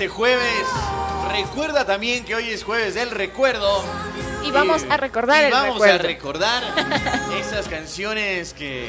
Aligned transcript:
este 0.00 0.08
jueves. 0.08 0.66
Recuerda 1.30 1.84
también 1.84 2.24
que 2.24 2.34
hoy 2.34 2.48
es 2.48 2.64
jueves 2.64 2.94
del 2.94 3.10
recuerdo. 3.10 3.84
Y 4.42 4.50
vamos 4.50 4.86
a 4.88 4.96
recordar 4.96 5.42
y 5.42 5.46
el 5.48 5.52
vamos 5.52 5.74
recuerdo. 5.74 5.94
a 5.94 6.02
recordar 6.02 6.62
esas 7.38 7.68
canciones 7.68 8.54
que 8.54 8.88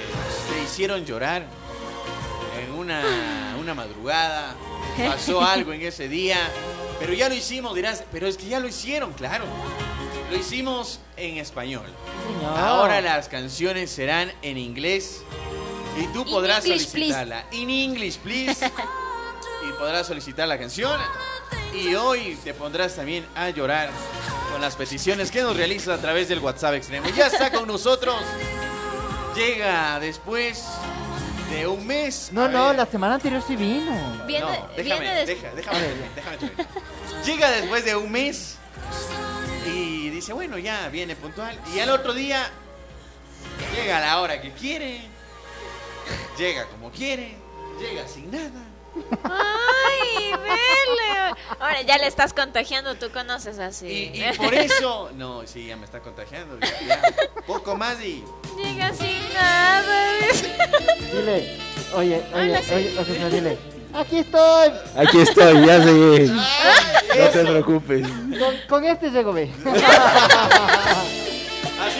te 0.50 0.64
hicieron 0.64 1.04
llorar 1.06 1.44
en 2.64 2.72
una, 2.72 3.04
una 3.60 3.74
madrugada. 3.74 4.56
Pasó 5.06 5.42
algo 5.46 5.74
en 5.74 5.82
ese 5.82 6.08
día. 6.08 6.38
Pero 6.98 7.12
ya 7.12 7.28
lo 7.28 7.36
hicimos, 7.36 7.76
dirás, 7.76 8.06
pero 8.10 8.26
es 8.26 8.38
que 8.38 8.46
ya 8.48 8.62
lo 8.62 8.70
hicieron, 8.70 9.12
claro. 9.12 9.44
Lo 10.32 10.38
hicimos 10.38 11.02
en 11.18 11.40
español. 11.40 11.88
No. 12.42 12.56
Ahora 12.56 13.02
las 13.02 13.28
canciones 13.28 13.92
serán 13.92 14.32
en 14.44 14.58
inglés 14.58 15.24
y 16.02 16.06
tú 16.14 16.22
In 16.22 16.32
podrás 16.32 16.64
English, 16.64 16.88
solicitarla. 16.88 17.48
In 17.52 17.70
English, 17.70 18.18
please. 18.20 18.72
podrás 19.82 20.06
solicitar 20.06 20.48
la 20.48 20.60
canción. 20.60 21.00
Y 21.74 21.96
hoy 21.96 22.38
te 22.44 22.54
pondrás 22.54 22.96
también 22.96 23.26
a 23.36 23.50
llorar 23.50 23.90
con 24.52 24.62
las 24.62 24.76
peticiones 24.76 25.32
que 25.32 25.42
nos 25.42 25.58
realizas 25.58 25.98
a 25.98 26.02
través 26.02 26.28
del 26.30 26.38
WhatsApp 26.38 26.76
Extremo. 26.76 27.10
Ya 27.10 27.26
está 27.28 27.52
con 27.52 27.68
nosotros. 27.68 28.16
Llega 29.36 30.00
después 30.00 30.64
de 31.50 31.66
un 31.66 31.88
mes. 31.88 32.30
No, 32.32 32.44
A 32.44 32.48
no, 32.50 32.68
ver. 32.68 32.76
la 32.76 32.86
semana 32.86 33.16
anterior 33.16 33.42
sí 33.46 33.56
vino. 33.56 33.92
Viene, 34.28 34.46
No, 34.46 34.68
déjame, 34.78 35.00
viene 35.02 35.26
deja- 35.26 35.52
déjame, 35.56 35.80
déjame. 36.16 36.52
Llega 37.26 37.50
después 37.50 37.84
de 37.84 37.96
un 37.96 38.12
mes 38.12 38.58
y 39.66 40.10
dice, 40.12 40.32
bueno, 40.34 40.60
ya 40.60 40.90
viene 40.90 41.16
puntual. 41.16 41.58
Y 41.76 41.80
al 41.80 41.90
otro 41.90 42.14
día 42.14 42.48
llega 43.76 43.98
a 43.98 44.02
la 44.02 44.22
hora 44.22 44.40
que 44.42 44.52
quiere, 44.52 45.02
llega 46.38 46.68
como 46.68 46.92
quiere, 46.92 47.36
llega 47.80 48.08
sin 48.08 48.30
nada. 48.30 48.62
Ay, 49.24 50.32
vele. 50.32 51.36
Ahora 51.60 51.82
ya 51.82 51.98
le 51.98 52.08
estás 52.08 52.34
contagiando, 52.34 52.96
tú 52.96 53.10
conoces 53.12 53.60
así. 53.60 54.12
Y, 54.14 54.24
y 54.24 54.34
por 54.38 54.54
eso, 54.54 55.10
no, 55.16 55.46
sí, 55.48 55.68
ya 55.68 55.78
me 55.78 55.86
está 55.86 56.00
contagiando. 56.00 56.58
ya- 56.60 56.80
ya. 56.88 57.02
poco 57.46 57.76
más 57.76 58.02
y 58.02 58.24
Llega 58.58 58.94
sin 58.94 59.34
nada. 59.34 60.08
Dile, 61.12 61.58
oye, 61.96 62.24
oye, 62.34 62.50
Hola, 62.52 62.62
sí. 62.64 62.74
oye, 62.74 63.30
dile. 63.30 63.58
Aquí 63.94 64.20
estoy. 64.20 64.72
Aquí 64.96 65.20
estoy, 65.22 65.66
ya 65.66 65.78
llegué. 65.80 66.28
No 66.28 67.28
te 67.32 67.42
preocupes. 67.46 68.08
Con, 68.08 68.56
con 68.70 68.86
este 68.86 69.10
llego, 69.12 69.34
ve. 69.34 69.52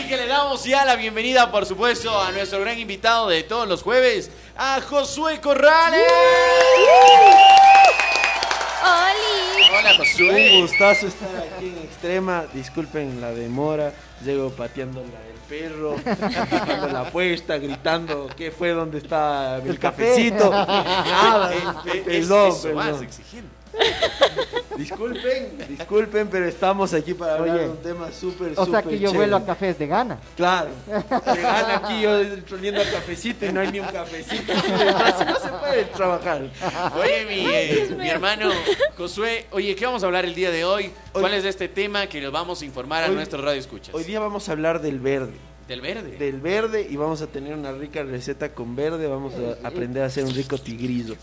Así 0.02 0.08
que 0.10 0.16
le 0.16 0.26
damos 0.26 0.64
ya 0.64 0.84
la 0.84 0.96
bienvenida, 0.96 1.48
por 1.52 1.64
supuesto, 1.64 2.20
a 2.20 2.32
nuestro 2.32 2.58
gran 2.60 2.76
invitado 2.76 3.28
de 3.28 3.44
todos 3.44 3.68
los 3.68 3.84
jueves, 3.84 4.32
a 4.56 4.80
Josué 4.80 5.40
Corrales. 5.40 6.02
Oli. 8.82 9.62
Hola, 9.78 9.92
Un 9.92 9.98
Josué. 9.98 10.60
gustazo 10.60 11.06
estar 11.06 11.28
aquí 11.36 11.66
en 11.68 11.78
Extrema. 11.84 12.46
Disculpen 12.52 13.20
la 13.20 13.30
demora. 13.30 13.92
Llego 14.24 14.50
pateando 14.50 15.02
la 15.04 15.20
del 15.20 15.38
perro, 15.48 15.94
empujando 16.04 16.88
la 16.88 17.04
puesta, 17.04 17.58
gritando 17.58 18.28
qué 18.36 18.50
fue, 18.50 18.70
dónde 18.70 18.98
está 18.98 19.58
el, 19.58 19.68
El 19.70 19.78
café. 19.78 20.08
cafecito. 20.08 20.50
Nada, 20.50 21.54
eh, 21.54 21.58
es- 21.94 22.02
perdón, 22.26 22.50
eso 22.50 22.72
más 22.74 22.86
perdón. 22.86 23.04
exigente. 23.04 23.48
Disculpen, 24.76 25.58
disculpen, 25.68 26.28
pero 26.28 26.46
estamos 26.46 26.92
aquí 26.94 27.14
para 27.14 27.34
hablar 27.34 27.56
Oye, 27.56 27.64
de 27.64 27.70
un 27.70 27.76
tema 27.78 28.10
súper, 28.12 28.52
O 28.52 28.54
sea 28.54 28.64
súper 28.64 28.84
que 28.84 28.90
yo 28.98 29.08
chévere. 29.10 29.16
vuelo 29.18 29.36
a 29.36 29.44
cafés 29.44 29.78
de 29.78 29.86
gana. 29.86 30.18
Claro. 30.36 30.70
Llegan 31.34 31.70
aquí 31.70 32.00
yo 32.02 32.10
oliendo 32.56 32.80
a 32.80 32.84
cafecito 32.84 33.46
y 33.46 33.52
no 33.52 33.60
hay 33.60 33.70
ni 33.72 33.80
un 33.80 33.86
cafecito. 33.86 34.52
así 34.52 34.70
de 35.24 35.30
no 35.32 35.38
se 35.40 35.48
puede 35.60 35.84
trabajar. 35.86 36.42
Oye, 36.96 37.24
mi, 37.26 37.46
eh, 37.48 37.94
mi 37.98 38.08
hermano 38.08 38.50
Josué, 38.96 39.46
oye, 39.52 39.74
¿qué 39.74 39.84
vamos 39.86 40.02
a 40.02 40.06
hablar 40.06 40.24
el 40.24 40.34
día 40.34 40.50
de 40.50 40.64
hoy? 40.64 40.90
¿Cuál 41.12 41.24
Hoy- 41.26 41.34
es 41.34 41.42
de 41.44 41.48
este 41.50 41.68
tema 41.68 42.06
que 42.06 42.20
les 42.20 42.30
vamos 42.30 42.62
a 42.62 42.64
informar 42.64 43.04
a 43.04 43.08
Hoy- 43.08 43.14
nuestros 43.14 43.44
radioescuchas? 43.44 43.94
Hoy 43.94 44.04
día 44.04 44.20
vamos 44.20 44.48
a 44.48 44.52
hablar 44.52 44.80
del 44.80 44.98
verde. 45.00 45.32
Del 45.68 45.80
verde. 45.80 46.16
Del 46.18 46.40
verde 46.40 46.86
y 46.90 46.96
vamos 46.96 47.22
a 47.22 47.28
tener 47.28 47.54
una 47.54 47.72
rica 47.72 48.02
receta 48.02 48.52
con 48.52 48.74
verde. 48.74 49.06
Vamos 49.06 49.32
a 49.34 49.66
aprender 49.66 50.02
a 50.02 50.06
hacer 50.06 50.24
un 50.24 50.34
rico 50.34 50.58
tigrillo. 50.58 51.14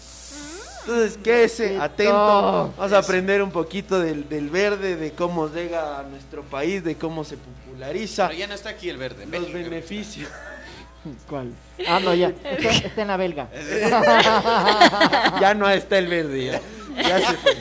Entonces, 0.90 1.20
quédese 1.24 1.70
Rico. 1.70 1.84
atento. 1.84 2.74
Vamos 2.78 2.94
a 2.94 2.98
aprender 2.98 3.42
un 3.44 3.52
poquito 3.52 4.00
del, 4.00 4.28
del 4.28 4.50
verde, 4.50 4.96
de 4.96 5.12
cómo 5.12 5.48
llega 5.48 6.00
a 6.00 6.04
nuestro 6.04 6.44
país, 6.44 6.84
de 6.84 6.96
cómo 6.96 7.24
se 7.24 7.38
populariza, 7.38 8.28
Pero 8.28 8.40
ya 8.40 8.48
no 8.48 8.56
está 8.56 8.70
aquí 8.70 8.90
el 8.90 8.98
verde. 8.98 9.26
los 9.28 9.52
beneficios. 9.54 10.30
¿Cuál? 11.30 11.54
Ah, 11.88 12.00
no, 12.00 12.14
ya. 12.14 12.30
Está, 12.44 12.70
está 12.70 13.02
en 13.04 13.08
la 13.08 13.18
belga. 13.18 13.50
Ya 15.40 15.54
no 15.54 15.70
está 15.70 15.98
el 15.98 16.08
verde, 16.08 16.46
ya. 16.46 16.62
Ya 17.02 17.20
se 17.20 17.38
fue. 17.38 17.54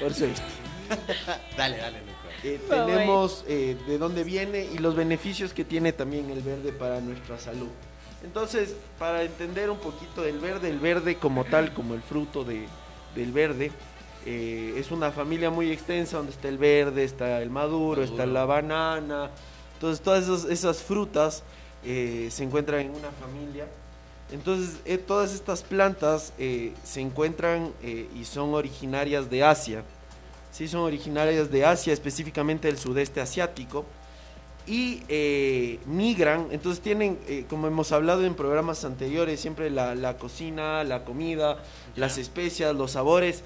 Por 0.00 0.14
suerte. 0.14 0.40
Dale, 1.56 1.76
dale. 1.78 1.98
Eh, 2.44 2.60
tenemos 2.70 3.44
eh, 3.48 3.76
de 3.86 3.98
dónde 3.98 4.22
viene 4.22 4.64
y 4.72 4.78
los 4.78 4.94
beneficios 4.94 5.52
que 5.52 5.64
tiene 5.64 5.92
también 5.92 6.30
el 6.30 6.40
verde 6.40 6.72
para 6.72 7.00
nuestra 7.00 7.36
salud. 7.38 7.68
Entonces, 8.24 8.74
para 8.98 9.22
entender 9.22 9.70
un 9.70 9.78
poquito 9.78 10.22
del 10.22 10.38
verde, 10.38 10.68
el 10.68 10.80
verde 10.80 11.16
como 11.16 11.44
tal, 11.44 11.72
como 11.72 11.94
el 11.94 12.02
fruto 12.02 12.44
de, 12.44 12.66
del 13.14 13.32
verde, 13.32 13.70
eh, 14.26 14.74
es 14.76 14.90
una 14.90 15.12
familia 15.12 15.50
muy 15.50 15.70
extensa 15.70 16.16
donde 16.16 16.32
está 16.32 16.48
el 16.48 16.58
verde, 16.58 17.04
está 17.04 17.40
el 17.40 17.50
maduro, 17.50 18.02
está 18.02 18.26
la 18.26 18.44
banana. 18.44 19.30
Entonces, 19.74 20.02
todas 20.02 20.24
esas, 20.24 20.44
esas 20.50 20.82
frutas 20.82 21.44
eh, 21.84 22.28
se 22.30 22.42
encuentran 22.42 22.80
en 22.80 22.90
una 22.90 23.10
familia. 23.12 23.68
Entonces, 24.32 24.80
eh, 24.84 24.98
todas 24.98 25.32
estas 25.32 25.62
plantas 25.62 26.34
se 26.36 27.00
encuentran 27.00 27.72
y 27.82 28.24
son 28.24 28.52
originarias 28.52 29.30
de 29.30 29.42
Asia. 29.44 29.84
Sí, 30.50 30.66
son 30.68 30.80
originarias 30.80 31.50
de 31.50 31.64
Asia, 31.64 31.92
específicamente 31.92 32.68
del 32.68 32.78
sudeste 32.78 33.20
asiático. 33.20 33.86
Y 34.68 35.02
eh, 35.08 35.78
migran, 35.86 36.48
entonces 36.50 36.82
tienen, 36.82 37.18
eh, 37.26 37.44
como 37.48 37.66
hemos 37.66 37.90
hablado 37.92 38.24
en 38.26 38.34
programas 38.34 38.84
anteriores, 38.84 39.40
siempre 39.40 39.70
la, 39.70 39.94
la 39.94 40.18
cocina, 40.18 40.84
la 40.84 41.04
comida, 41.04 41.56
las 41.96 42.18
especias, 42.18 42.74
los 42.76 42.90
sabores, 42.92 43.42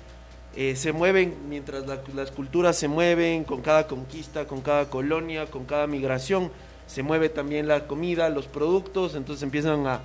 eh, 0.56 0.74
se 0.74 0.92
mueven 0.92 1.34
mientras 1.48 1.86
la- 1.86 2.02
las 2.14 2.30
culturas 2.32 2.76
se 2.76 2.88
mueven 2.88 3.44
con 3.44 3.62
cada 3.62 3.86
conquista, 3.86 4.46
con 4.46 4.62
cada 4.62 4.90
colonia, 4.90 5.46
con 5.46 5.64
cada 5.64 5.86
migración. 5.86 6.50
Se 6.88 7.02
mueve 7.04 7.28
también 7.28 7.68
la 7.68 7.86
comida, 7.86 8.28
los 8.28 8.46
productos, 8.46 9.14
entonces 9.14 9.44
empiezan 9.44 9.86
a, 9.86 10.00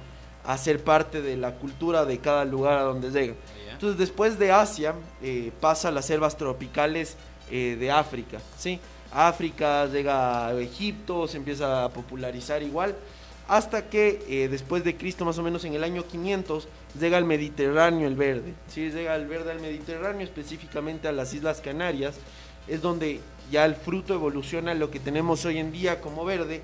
a 0.46 0.58
ser 0.58 0.84
parte 0.84 1.22
de 1.24 1.36
la 1.36 1.56
cultura 1.56 2.06
de 2.06 2.20
cada 2.20 2.46
lugar 2.46 2.78
a 2.78 2.84
donde 2.84 3.10
llegan. 3.10 3.36
Entonces 3.74 3.98
después 3.98 4.38
de 4.40 4.52
Asia 4.52 4.94
eh, 5.22 5.52
pasa 5.60 5.88
a 5.88 5.92
las 5.92 6.06
selvas 6.06 6.38
tropicales 6.38 7.18
de 7.50 7.92
África, 7.92 8.40
¿sí? 8.58 8.78
África 9.12 9.86
llega 9.88 10.48
a 10.48 10.60
Egipto, 10.60 11.28
se 11.28 11.38
empieza 11.38 11.86
a 11.86 11.90
popularizar 11.90 12.62
igual, 12.64 12.96
hasta 13.48 13.90
que 13.90 14.24
eh, 14.28 14.50
después 14.50 14.84
de 14.84 14.98
Cristo, 14.98 15.24
más 15.24 15.38
o 15.38 15.44
menos 15.44 15.64
en 15.66 15.74
el 15.74 15.84
año 15.84 16.06
500, 16.06 16.68
llega 17.00 17.18
al 17.18 17.26
Mediterráneo 17.26 18.08
el 18.08 18.16
verde, 18.16 18.54
¿sí? 18.68 18.90
Llega 18.92 19.16
el 19.16 19.28
verde 19.28 19.52
al 19.52 19.62
Mediterráneo, 19.62 20.22
específicamente 20.22 21.08
a 21.08 21.14
las 21.14 21.34
Islas 21.34 21.62
Canarias, 21.62 22.16
es 22.68 22.82
donde 22.82 23.22
ya 23.50 23.66
el 23.66 23.76
fruto 23.76 24.14
evoluciona 24.14 24.74
lo 24.74 24.92
que 24.92 25.00
tenemos 25.00 25.46
hoy 25.46 25.60
en 25.60 25.72
día 25.72 26.02
como 26.02 26.26
verde, 26.26 26.62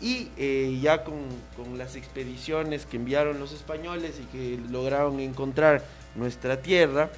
y 0.00 0.28
eh, 0.36 0.78
ya 0.82 1.04
con, 1.04 1.14
con 1.56 1.78
las 1.78 1.94
expediciones 1.96 2.86
que 2.86 2.96
enviaron 2.96 3.38
los 3.38 3.52
españoles 3.52 4.20
y 4.20 4.36
que 4.36 4.58
lograron 4.70 5.20
encontrar 5.20 5.84
nuestra 6.14 6.60
tierra, 6.60 7.10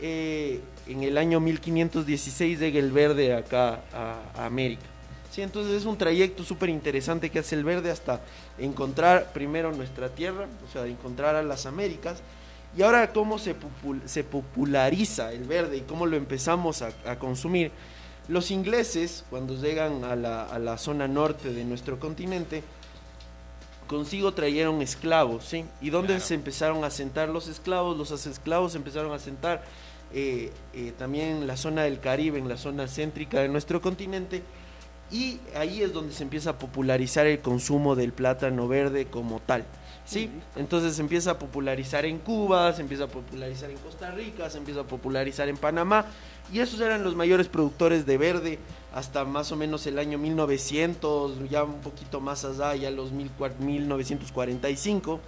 eh, 0.00 0.60
en 0.86 1.02
el 1.02 1.16
año 1.18 1.40
1516 1.40 2.58
llega 2.58 2.78
el 2.78 2.92
verde 2.92 3.34
acá 3.34 3.80
a, 3.92 4.20
a 4.36 4.46
América. 4.46 4.82
Sí, 5.30 5.42
entonces 5.42 5.72
es 5.74 5.84
un 5.84 5.96
trayecto 5.98 6.44
súper 6.44 6.68
interesante 6.68 7.30
que 7.30 7.40
hace 7.40 7.56
el 7.56 7.64
verde 7.64 7.90
hasta 7.90 8.20
encontrar 8.58 9.32
primero 9.32 9.72
nuestra 9.72 10.08
tierra, 10.08 10.46
o 10.68 10.72
sea, 10.72 10.86
encontrar 10.86 11.34
a 11.34 11.42
las 11.42 11.66
Américas. 11.66 12.22
Y 12.76 12.82
ahora 12.82 13.12
cómo 13.12 13.38
se, 13.38 13.54
popul- 13.56 14.04
se 14.06 14.22
populariza 14.24 15.32
el 15.32 15.44
verde 15.44 15.78
y 15.78 15.80
cómo 15.82 16.06
lo 16.06 16.16
empezamos 16.16 16.82
a, 16.82 16.90
a 17.06 17.18
consumir. 17.18 17.72
Los 18.28 18.50
ingleses, 18.50 19.24
cuando 19.28 19.54
llegan 19.60 20.04
a 20.04 20.14
la, 20.16 20.44
a 20.44 20.58
la 20.58 20.78
zona 20.78 21.06
norte 21.08 21.52
de 21.52 21.64
nuestro 21.64 21.98
continente, 22.00 22.62
consigo 23.86 24.32
trajeron 24.32 24.80
esclavos, 24.82 25.44
¿sí? 25.44 25.64
¿Y 25.80 25.90
dónde 25.90 26.14
Claro. 26.14 26.24
se 26.24 26.34
empezaron 26.34 26.84
a 26.84 26.90
sentar 26.90 27.28
los 27.28 27.48
esclavos? 27.48 27.96
Los 27.96 28.26
esclavos 28.26 28.74
empezaron 28.74 29.12
a 29.12 29.18
sentar 29.18 29.62
eh, 30.14 30.50
eh, 30.72 30.92
también 30.96 31.28
en 31.38 31.46
la 31.46 31.56
zona 31.56 31.82
del 31.82 32.00
Caribe, 32.00 32.38
en 32.38 32.48
la 32.48 32.56
zona 32.56 32.86
céntrica 32.88 33.40
de 33.40 33.48
nuestro 33.48 33.80
continente, 33.82 34.42
y 35.10 35.38
ahí 35.54 35.82
es 35.82 35.92
donde 35.92 36.14
se 36.14 36.22
empieza 36.22 36.50
a 36.50 36.58
popularizar 36.58 37.26
el 37.26 37.40
consumo 37.40 37.94
del 37.94 38.12
plátano 38.12 38.66
verde 38.68 39.06
como 39.06 39.40
tal. 39.40 39.64
¿sí? 40.06 40.30
Entonces 40.56 40.96
se 40.96 41.02
empieza 41.02 41.32
a 41.32 41.38
popularizar 41.38 42.04
en 42.06 42.18
Cuba, 42.18 42.72
se 42.72 42.82
empieza 42.82 43.04
a 43.04 43.08
popularizar 43.08 43.70
en 43.70 43.76
Costa 43.78 44.10
Rica, 44.10 44.48
se 44.50 44.58
empieza 44.58 44.80
a 44.80 44.84
popularizar 44.84 45.48
en 45.48 45.56
Panamá, 45.56 46.06
y 46.52 46.60
esos 46.60 46.80
eran 46.80 47.04
los 47.04 47.14
mayores 47.14 47.48
productores 47.48 48.06
de 48.06 48.18
verde 48.18 48.58
hasta 48.94 49.24
más 49.24 49.50
o 49.52 49.56
menos 49.56 49.86
el 49.86 49.98
año 49.98 50.18
1900, 50.18 51.48
ya 51.50 51.64
un 51.64 51.80
poquito 51.80 52.20
más 52.20 52.44
allá, 52.44 52.74
ya 52.76 52.90
los 52.90 53.12
mil 53.12 53.30
cua- 53.38 53.56
1945. 53.58 55.20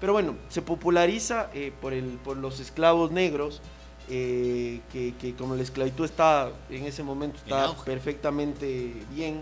Pero 0.00 0.12
bueno, 0.12 0.34
se 0.48 0.62
populariza 0.62 1.48
eh, 1.54 1.72
por, 1.80 1.92
el, 1.92 2.04
por 2.24 2.36
los 2.36 2.60
esclavos 2.60 3.10
negros 3.10 3.62
eh, 4.08 4.80
que, 4.92 5.14
que 5.20 5.34
como 5.34 5.54
la 5.56 5.62
esclavitud 5.62 6.04
está 6.04 6.50
en 6.70 6.84
ese 6.84 7.02
momento 7.02 7.38
En 7.38 7.44
está 7.44 7.66
perfectamente 7.84 8.92
bien, 9.14 9.40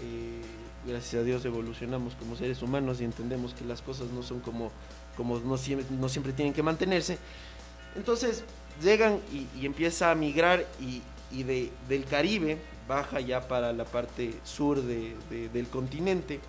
eh, 0.00 0.42
gracias 0.86 1.22
a 1.22 1.24
Dios 1.24 1.44
evolucionamos 1.44 2.14
como 2.16 2.36
seres 2.36 2.60
humanos 2.62 3.00
y 3.00 3.04
entendemos 3.04 3.54
que 3.54 3.64
las 3.64 3.80
cosas 3.82 4.08
no 4.08 4.22
son 4.22 4.40
como, 4.40 4.70
como 5.16 5.38
no, 5.38 5.56
siempre, 5.56 5.86
no 5.98 6.08
siempre 6.08 6.32
tienen 6.32 6.52
que 6.54 6.62
mantenerse. 6.62 7.18
Entonces 7.96 8.44
llegan 8.82 9.20
y, 9.32 9.46
y 9.60 9.66
empieza 9.66 10.10
a 10.10 10.14
migrar 10.14 10.66
y, 10.80 11.02
y 11.30 11.42
de, 11.44 11.70
del 11.88 12.04
Caribe 12.04 12.58
baja 12.88 13.20
ya 13.20 13.46
para 13.48 13.72
la 13.72 13.84
parte 13.84 14.34
sur 14.44 14.82
de- 14.82 15.14
de- 15.30 15.48
del 15.50 15.68
continente 15.68 16.40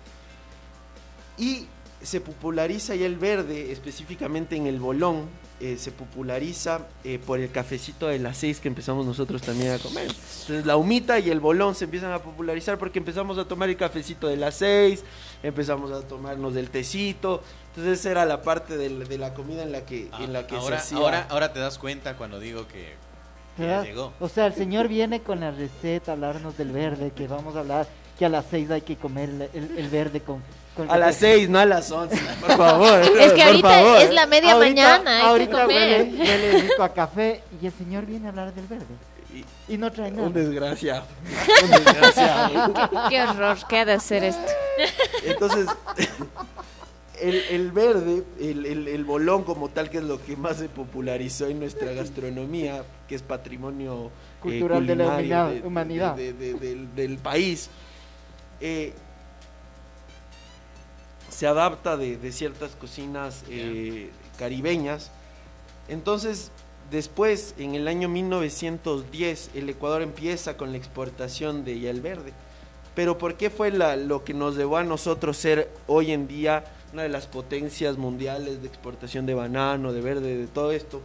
y 1.38 1.66
se 2.02 2.20
populariza 2.20 2.94
ya 2.94 3.06
el 3.06 3.16
verde, 3.16 3.72
específicamente 3.72 4.56
en 4.56 4.66
el 4.66 4.78
bolón, 4.78 5.26
eh, 5.60 5.76
se 5.78 5.92
populariza 5.92 6.80
eh, 7.04 7.18
por 7.24 7.38
el 7.38 7.50
cafecito 7.50 8.08
de 8.08 8.18
las 8.18 8.36
seis 8.36 8.60
que 8.60 8.68
empezamos 8.68 9.06
nosotros 9.06 9.40
también 9.40 9.72
a 9.72 9.78
comer. 9.78 10.08
Entonces 10.08 10.66
la 10.66 10.76
humita 10.76 11.18
y 11.18 11.30
el 11.30 11.40
bolón 11.40 11.74
se 11.74 11.84
empiezan 11.84 12.12
a 12.12 12.18
popularizar 12.18 12.76
porque 12.76 12.98
empezamos 12.98 13.38
a 13.38 13.46
tomar 13.46 13.68
el 13.70 13.76
cafecito 13.76 14.26
de 14.28 14.36
las 14.36 14.56
seis, 14.56 15.02
empezamos 15.42 15.92
a 15.92 16.02
tomarnos 16.06 16.52
del 16.54 16.68
tecito. 16.70 17.42
Entonces 17.70 18.00
esa 18.00 18.10
era 18.10 18.24
la 18.26 18.42
parte 18.42 18.76
del- 18.76 19.06
de, 19.08 19.16
la 19.18 19.32
comida 19.32 19.62
en 19.62 19.72
la 19.72 19.86
que, 19.86 20.10
en 20.20 20.32
la 20.32 20.46
que 20.46 20.56
Ah, 20.56 20.58
ahora, 20.58 20.78
se 20.78 20.82
hacía. 20.86 20.98
ahora, 20.98 21.26
ahora 21.30 21.52
te 21.52 21.60
das 21.60 21.78
cuenta 21.78 22.16
cuando 22.16 22.38
digo 22.40 22.66
que, 22.68 22.92
llegó. 23.56 24.12
O 24.20 24.28
sea, 24.28 24.46
el 24.46 24.54
señor 24.54 24.88
viene 24.88 25.20
con 25.22 25.40
la 25.40 25.52
receta, 25.52 26.10
a 26.10 26.14
hablarnos 26.14 26.58
del 26.58 26.72
verde, 26.72 27.12
que 27.16 27.28
vamos 27.28 27.54
a 27.56 27.60
hablar, 27.60 27.86
que 28.18 28.26
a 28.26 28.28
las 28.28 28.44
seis 28.50 28.70
hay 28.70 28.82
que 28.82 28.96
comer 28.96 29.28
el, 29.30 29.42
el- 29.54 29.78
el 29.78 29.88
verde 29.88 30.20
con... 30.20 30.42
A 30.88 30.98
las 30.98 31.16
seis, 31.16 31.48
no 31.48 31.58
a 31.60 31.64
las 31.66 31.90
once, 31.90 32.16
por 32.40 32.56
favor. 32.56 33.00
Es 33.20 33.32
que 33.32 33.42
ahorita 33.42 33.68
favor. 33.68 34.00
es 34.02 34.12
la 34.12 34.26
media 34.26 34.52
Ahorita- 34.52 34.82
mañana, 34.98 35.16
hay 35.16 35.22
que 35.22 35.28
ahorita 35.28 35.62
comer. 35.62 36.02
Huele, 36.02 36.18
huele 36.18 36.60
rico 36.62 36.82
a 36.82 36.88
café 36.92 37.42
y 37.62 37.66
el 37.66 37.72
señor 37.72 38.06
viene 38.06 38.26
a 38.26 38.30
hablar 38.30 38.52
del 38.54 38.66
verde. 38.66 38.86
Y- 39.32 39.74
Y 39.74 39.78
no 39.78 39.90
trae 39.92 40.10
nada. 40.10 40.22
Un 40.26 40.32
desgraciado. 40.32 41.04
Un 41.64 41.70
desgraciado. 41.84 42.72
Qué 43.08 43.22
horror, 43.22 43.56
¿qué 43.68 43.78
ha 43.78 43.84
de 43.84 43.92
hacer 43.92 44.24
esto? 44.24 44.52
Entonces, 45.24 45.66
el, 47.20 47.34
el 47.50 47.70
verde, 47.72 48.24
el, 48.40 48.66
el- 48.66 48.88
el 48.88 49.04
bolón 49.04 49.44
como 49.44 49.68
tal, 49.68 49.88
que 49.90 49.98
es 49.98 50.04
lo 50.04 50.20
que 50.22 50.36
más 50.36 50.56
se 50.58 50.68
popularizó 50.68 51.46
en 51.46 51.60
nuestra 51.60 51.92
gastronomía, 51.92 52.82
que 53.08 53.14
es 53.14 53.22
patrimonio 53.22 54.06
eh, 54.06 54.40
Cultural 54.42 54.86
de 54.86 54.96
la 54.96 55.04
humanidad- 55.06 55.48
de- 55.48 55.60
de- 55.60 55.66
humanidad. 55.66 56.14
de- 56.16 56.32
de- 56.32 56.54
del, 56.54 56.94
del 56.94 57.18
país, 57.18 57.70
eh, 58.60 58.92
se 61.34 61.46
adapta 61.46 61.96
de, 61.96 62.16
de 62.16 62.32
ciertas 62.32 62.72
cocinas 62.76 63.42
eh, 63.48 64.10
caribeñas. 64.38 65.10
Entonces, 65.88 66.50
después, 66.90 67.54
en 67.58 67.74
el 67.74 67.88
año 67.88 68.08
1910, 68.08 69.50
el 69.54 69.68
Ecuador 69.68 70.02
empieza 70.02 70.56
con 70.56 70.70
la 70.72 70.78
exportación 70.78 71.64
de 71.64 71.80
ya 71.80 71.90
el 71.90 72.00
verde. 72.00 72.32
Pero 72.94 73.18
¿por 73.18 73.34
qué 73.34 73.50
fue 73.50 73.70
la- 73.70 73.96
lo 73.96 74.22
que 74.24 74.34
nos 74.34 74.56
llevó 74.56 74.76
a 74.76 74.84
nosotros 74.84 75.36
ser 75.36 75.68
hoy 75.88 76.12
en 76.12 76.28
día 76.28 76.64
una 76.92 77.02
de 77.02 77.08
las 77.08 77.26
potencias 77.26 77.98
mundiales 77.98 78.62
de 78.62 78.68
exportación 78.68 79.26
de 79.26 79.34
banano, 79.34 79.92
de 79.92 80.00
verde, 80.00 80.36
de 80.36 80.46
todo 80.46 80.70
esto? 80.70 81.00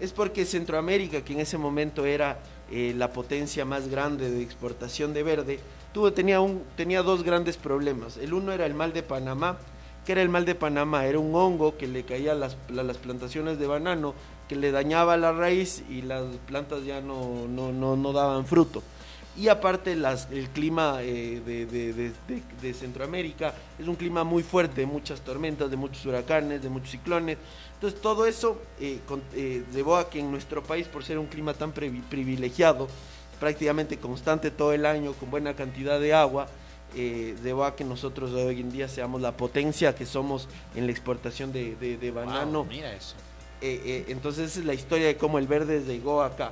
Es 0.00 0.12
porque 0.12 0.44
Centroamérica, 0.46 1.22
que 1.22 1.32
en 1.32 1.40
ese 1.40 1.58
momento 1.58 2.06
era 2.06 2.38
eh, 2.70 2.94
la 2.96 3.12
potencia 3.12 3.64
más 3.64 3.88
grande 3.88 4.30
de 4.30 4.42
exportación 4.42 5.12
de 5.12 5.22
verde, 5.24 5.58
tuvo, 5.94 6.12
tenía, 6.12 6.40
un, 6.42 6.62
tenía 6.76 7.02
dos 7.02 7.22
grandes 7.22 7.56
problemas. 7.56 8.18
El 8.18 8.34
uno 8.34 8.52
era 8.52 8.66
el 8.66 8.74
mal 8.74 8.92
de 8.92 9.02
Panamá, 9.02 9.56
que 10.04 10.12
era 10.12 10.20
el 10.20 10.28
mal 10.28 10.44
de 10.44 10.54
Panamá, 10.54 11.06
era 11.06 11.18
un 11.18 11.34
hongo 11.34 11.78
que 11.78 11.86
le 11.86 12.02
caía 12.02 12.32
a 12.32 12.34
las, 12.34 12.58
a 12.68 12.82
las 12.82 12.98
plantaciones 12.98 13.58
de 13.58 13.66
banano, 13.66 14.12
que 14.48 14.56
le 14.56 14.70
dañaba 14.70 15.16
la 15.16 15.32
raíz 15.32 15.82
y 15.88 16.02
las 16.02 16.24
plantas 16.46 16.84
ya 16.84 17.00
no, 17.00 17.46
no, 17.48 17.72
no, 17.72 17.96
no 17.96 18.12
daban 18.12 18.44
fruto. 18.44 18.82
Y 19.36 19.48
aparte 19.48 19.96
las, 19.96 20.30
el 20.30 20.48
clima 20.50 20.98
eh, 21.00 21.40
de, 21.44 21.66
de- 21.66 21.92
de- 21.92 22.12
de- 22.60 22.74
Centroamérica 22.74 23.52
es 23.78 23.88
un 23.88 23.96
clima 23.96 24.22
muy 24.22 24.42
fuerte, 24.44 24.82
de 24.82 24.86
muchas 24.86 25.22
tormentas, 25.22 25.70
de 25.70 25.76
muchos 25.76 26.04
huracanes, 26.06 26.62
de 26.62 26.68
muchos 26.68 26.90
ciclones. 26.90 27.38
Entonces 27.74 28.00
todo 28.00 28.26
eso 28.26 28.60
eh, 28.78 29.00
eh, 29.34 29.64
llevó 29.74 29.96
a 29.96 30.08
que 30.08 30.20
en 30.20 30.30
nuestro 30.30 30.62
país, 30.62 30.86
por 30.86 31.02
ser 31.02 31.18
un 31.18 31.26
clima 31.26 31.52
tan 31.54 31.72
privi- 31.74 32.02
privilegiado, 32.02 32.86
prácticamente 33.40 33.98
constante 33.98 34.50
todo 34.50 34.72
el 34.72 34.86
año, 34.86 35.12
con 35.14 35.30
buena 35.30 35.54
cantidad 35.54 35.98
de 36.00 36.14
agua, 36.14 36.46
eh, 36.96 37.34
a 37.64 37.74
que 37.76 37.84
nosotros 37.84 38.32
hoy 38.32 38.60
en 38.60 38.70
día 38.70 38.88
seamos 38.88 39.20
la 39.20 39.36
potencia 39.36 39.94
que 39.94 40.06
somos 40.06 40.48
en 40.74 40.86
la 40.86 40.92
exportación 40.92 41.52
de, 41.52 41.74
de- 41.76 41.96
de 41.96 42.10
banano. 42.10 42.60
Wow, 42.64 42.66
mira 42.72 42.92
eso. 42.92 43.14
Eh, 43.60 43.80
eh, 43.86 44.04
entonces 44.08 44.50
esa 44.50 44.60
es 44.60 44.66
la 44.66 44.74
historia 44.74 45.06
de 45.06 45.16
cómo 45.16 45.38
el 45.38 45.46
verde 45.46 45.82
llegó 45.86 46.22
acá. 46.22 46.50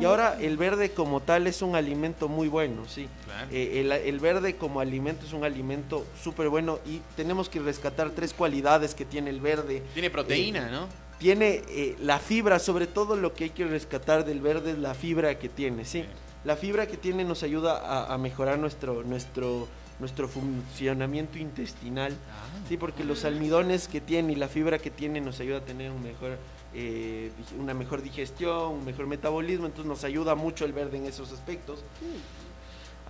Y 0.00 0.04
ahora 0.04 0.36
el 0.40 0.56
verde 0.56 0.90
como 0.90 1.20
tal 1.20 1.46
es 1.46 1.62
un 1.62 1.76
alimento 1.76 2.26
muy 2.28 2.48
bueno, 2.48 2.82
sí. 2.88 3.08
Claro. 3.26 3.48
Eh, 3.52 3.80
el, 3.80 3.92
el 3.92 4.18
verde 4.18 4.56
como 4.56 4.80
alimento 4.80 5.24
es 5.24 5.32
un 5.32 5.44
alimento 5.44 6.04
súper 6.20 6.48
bueno 6.48 6.80
y 6.84 7.00
tenemos 7.16 7.48
que 7.48 7.60
rescatar 7.60 8.10
tres 8.10 8.32
cualidades 8.34 8.94
que 8.94 9.04
tiene 9.04 9.30
el 9.30 9.40
verde. 9.40 9.84
Tiene 9.94 10.10
proteína, 10.10 10.68
¿no? 10.68 10.88
Tiene 11.18 11.62
eh, 11.68 11.96
la 12.00 12.18
fibra, 12.18 12.58
sobre 12.58 12.86
todo 12.86 13.16
lo 13.16 13.34
que 13.34 13.44
hay 13.44 13.50
que 13.50 13.66
rescatar 13.66 14.24
del 14.24 14.40
verde 14.40 14.72
es 14.72 14.78
la 14.78 14.94
fibra 14.94 15.38
que 15.38 15.48
tiene, 15.48 15.84
sí. 15.84 16.04
La 16.44 16.54
fibra 16.56 16.86
que 16.86 16.96
tiene 16.96 17.24
nos 17.24 17.42
ayuda 17.42 17.78
a, 17.78 18.14
a 18.14 18.18
mejorar 18.18 18.58
nuestro, 18.58 19.02
nuestro, 19.02 19.66
nuestro 19.98 20.28
funcionamiento 20.28 21.36
intestinal. 21.38 22.12
Ah. 22.30 22.44
Sí, 22.68 22.76
porque 22.76 23.02
los 23.02 23.24
almidones 23.24 23.88
que 23.88 24.00
tiene 24.00 24.32
y 24.34 24.36
la 24.36 24.46
fibra 24.48 24.78
que 24.78 24.90
tiene 24.90 25.20
nos 25.20 25.40
ayuda 25.40 25.58
a 25.58 25.64
tener 25.64 25.90
un 25.90 26.02
mejor, 26.02 26.38
eh, 26.74 27.32
una 27.58 27.74
mejor 27.74 28.02
digestión, 28.02 28.74
un 28.74 28.84
mejor 28.84 29.08
metabolismo, 29.08 29.66
entonces 29.66 29.88
nos 29.88 30.04
ayuda 30.04 30.36
mucho 30.36 30.64
el 30.64 30.72
verde 30.72 30.98
en 30.98 31.06
esos 31.06 31.32
aspectos. 31.32 31.82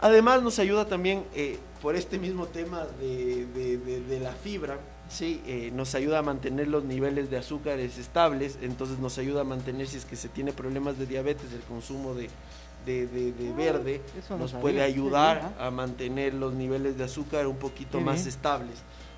Además 0.00 0.43
nos 0.43 0.58
ayuda 0.58 0.87
también 0.87 1.25
eh, 1.34 1.58
por 1.82 1.96
este 1.96 2.19
mismo 2.19 2.46
tema 2.46 2.87
de, 3.00 3.46
de- 3.46 3.76
de- 3.78 4.00
de 4.00 4.20
la 4.20 4.32
fibra, 4.32 4.78
sí, 5.08 5.43
eh, 5.46 5.70
nos 5.75 5.94
ayuda 5.94 6.19
a 6.19 6.22
mantener 6.22 6.69
los 6.69 6.84
niveles 6.84 7.31
de 7.31 7.38
azúcares 7.38 7.99
estables, 7.99 8.58
entonces 8.62 8.99
nos 8.99 9.19
ayuda 9.19 9.40
a 9.40 9.44
mantener 9.44 9.87
si 9.87 9.96
es 9.96 10.05
que 10.05 10.16
se 10.16 10.28
tiene 10.28 10.52
problemas 10.52 10.99
de 10.99 11.06
diabetes, 11.06 11.52
el 11.52 11.60
consumo 11.62 12.14
de, 12.14 12.28
de- 12.87 13.06
de- 13.06 13.32
de 13.32 13.52
verde 13.52 14.00
eso 14.19 14.34
no 14.34 14.40
nos 14.43 14.50
sabía, 14.52 14.62
puede 14.62 14.82
ayudar 14.82 15.55
¿ah? 15.58 15.66
a 15.66 15.70
mantener 15.70 16.34
los 16.34 16.55
niveles 16.55 16.96
de 16.96 17.05
azúcar 17.05 17.46
un 17.46 17.56
poquito 17.56 17.99
Qué 17.99 18.05
más 18.05 18.16
bien. 18.16 18.28
estables. 18.28 18.76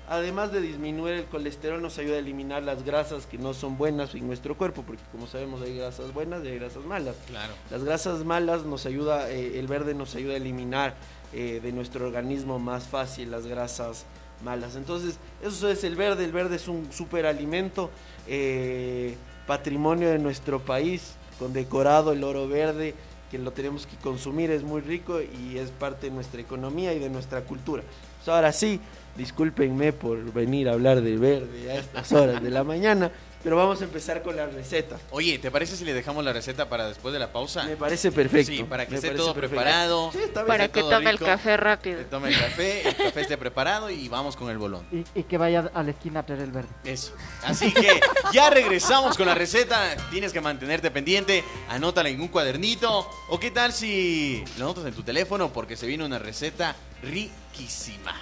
Además 0.09 0.51
de 0.51 0.59
disminuir 0.59 1.13
el 1.13 1.25
colesterol, 1.25 1.81
nos 1.81 1.97
ayuda 1.97 2.15
a 2.15 2.19
eliminar 2.19 2.63
las 2.63 2.83
grasas 2.83 3.25
que 3.27 3.37
no 3.37 3.53
son 3.53 3.77
buenas 3.77 4.13
en 4.13 4.27
nuestro 4.27 4.57
cuerpo, 4.57 4.83
porque 4.85 5.01
como 5.09 5.25
sabemos 5.25 5.61
hay 5.61 5.77
grasas 5.77 6.13
buenas 6.13 6.43
y 6.43 6.47
hay 6.49 6.59
grasas 6.59 6.83
malas. 6.83 7.15
Claro. 7.27 7.53
Las 7.69 7.85
grasas 7.85 8.25
malas 8.25 8.65
nos 8.65 8.85
ayuda, 8.85 9.29
eh, 9.31 9.57
el 9.57 9.67
verde 9.67 9.93
nos 9.93 10.15
ayuda 10.15 10.33
a 10.33 10.37
eliminar 10.37 10.95
eh, 11.31 11.61
de 11.63 11.71
nuestro 11.71 12.07
organismo 12.07 12.59
más 12.59 12.87
fácil 12.89 13.31
las 13.31 13.47
grasas 13.47 14.03
malas. 14.43 14.75
Entonces, 14.75 15.17
eso 15.41 15.69
es 15.69 15.83
el 15.83 15.95
verde. 15.95 16.25
El 16.25 16.31
verde 16.31 16.55
es 16.55 16.67
un 16.67 16.91
superalimento, 16.91 17.89
eh, 18.27 19.15
patrimonio 19.47 20.09
de 20.09 20.19
nuestro 20.19 20.59
país, 20.59 21.15
condecorado 21.39 22.11
el 22.11 22.23
oro 22.23 22.47
verde, 22.47 22.95
que 23.31 23.37
lo 23.37 23.51
tenemos 23.51 23.87
que 23.87 23.95
consumir, 23.97 24.51
es 24.51 24.63
muy 24.63 24.81
rico 24.81 25.21
y 25.21 25.57
es 25.57 25.71
parte 25.71 26.07
de 26.07 26.13
nuestra 26.13 26.41
economía 26.41 26.93
y 26.93 26.99
de 26.99 27.09
nuestra 27.09 27.41
cultura. 27.41 27.81
Ahora 28.27 28.51
sí, 28.51 28.79
discúlpenme 29.17 29.93
por 29.93 30.31
venir 30.33 30.69
a 30.69 30.73
hablar 30.73 31.01
del 31.01 31.17
verde 31.17 31.71
a 31.71 31.75
estas 31.75 32.11
horas 32.11 32.43
de 32.43 32.49
la 32.49 32.63
mañana, 32.63 33.11
pero 33.43 33.55
vamos 33.55 33.81
a 33.81 33.83
empezar 33.83 34.21
con 34.21 34.35
la 34.35 34.45
receta. 34.47 34.97
Oye, 35.11 35.39
¿te 35.39 35.51
parece 35.51 35.75
si 35.75 35.85
le 35.85 35.93
dejamos 35.93 36.23
la 36.23 36.33
receta 36.33 36.69
para 36.69 36.87
después 36.87 37.13
de 37.13 37.19
la 37.19 37.31
pausa? 37.31 37.63
Me 37.63 37.75
parece 37.75 38.11
perfecto. 38.11 38.51
Sí, 38.51 38.63
para 38.63 38.85
que 38.85 38.91
me 38.91 38.97
esté 38.97 39.11
todo 39.11 39.33
perfecto. 39.33 39.55
preparado. 39.55 40.11
Sí, 40.11 40.19
está 40.19 40.41
bien. 40.41 40.47
Para 40.47 40.67
que 40.67 40.81
tome 40.81 41.09
el 41.09 41.19
café 41.19 41.57
rápido. 41.57 41.97
Que 41.97 42.05
tome 42.05 42.29
el 42.29 42.39
café, 42.39 42.87
el 42.89 42.95
café 42.95 43.21
esté 43.21 43.37
preparado 43.37 43.89
y 43.89 44.07
vamos 44.09 44.35
con 44.35 44.49
el 44.49 44.57
bolón. 44.57 44.85
Y, 44.91 45.19
y 45.19 45.23
que 45.23 45.37
vaya 45.37 45.71
a 45.73 45.83
la 45.83 45.91
esquina 45.91 46.21
a 46.21 46.25
traer 46.25 46.41
el 46.41 46.51
verde. 46.51 46.69
Eso. 46.83 47.13
Así 47.43 47.73
que 47.73 47.99
ya 48.33 48.49
regresamos 48.49 49.17
con 49.17 49.25
la 49.25 49.35
receta. 49.35 49.95
Tienes 50.11 50.33
que 50.33 50.41
mantenerte 50.41 50.91
pendiente. 50.91 51.43
Anótala 51.69 52.09
en 52.09 52.21
un 52.21 52.27
cuadernito. 52.27 53.09
O 53.29 53.39
qué 53.39 53.51
tal 53.51 53.73
si 53.73 54.43
lo 54.57 54.65
anotas 54.65 54.85
en 54.85 54.93
tu 54.93 55.03
teléfono 55.03 55.51
porque 55.51 55.75
se 55.75 55.87
viene 55.87 56.05
una 56.05 56.19
receta 56.19 56.75
riquísima. 57.01 58.15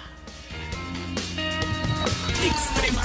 Extrema 2.42 3.02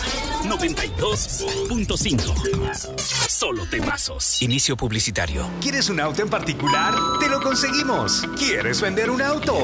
92.5. 0.49 2.97
Solo 3.27 3.65
temazos. 3.69 4.41
Inicio 4.41 4.77
publicitario. 4.77 5.47
¿Quieres 5.61 5.89
un 5.89 5.99
auto 5.99 6.21
en 6.21 6.29
particular? 6.29 6.93
Te 7.19 7.27
lo 7.29 7.41
conseguimos. 7.41 8.23
¿Quieres 8.37 8.81
vender 8.81 9.09
un 9.09 9.21
auto? 9.21 9.55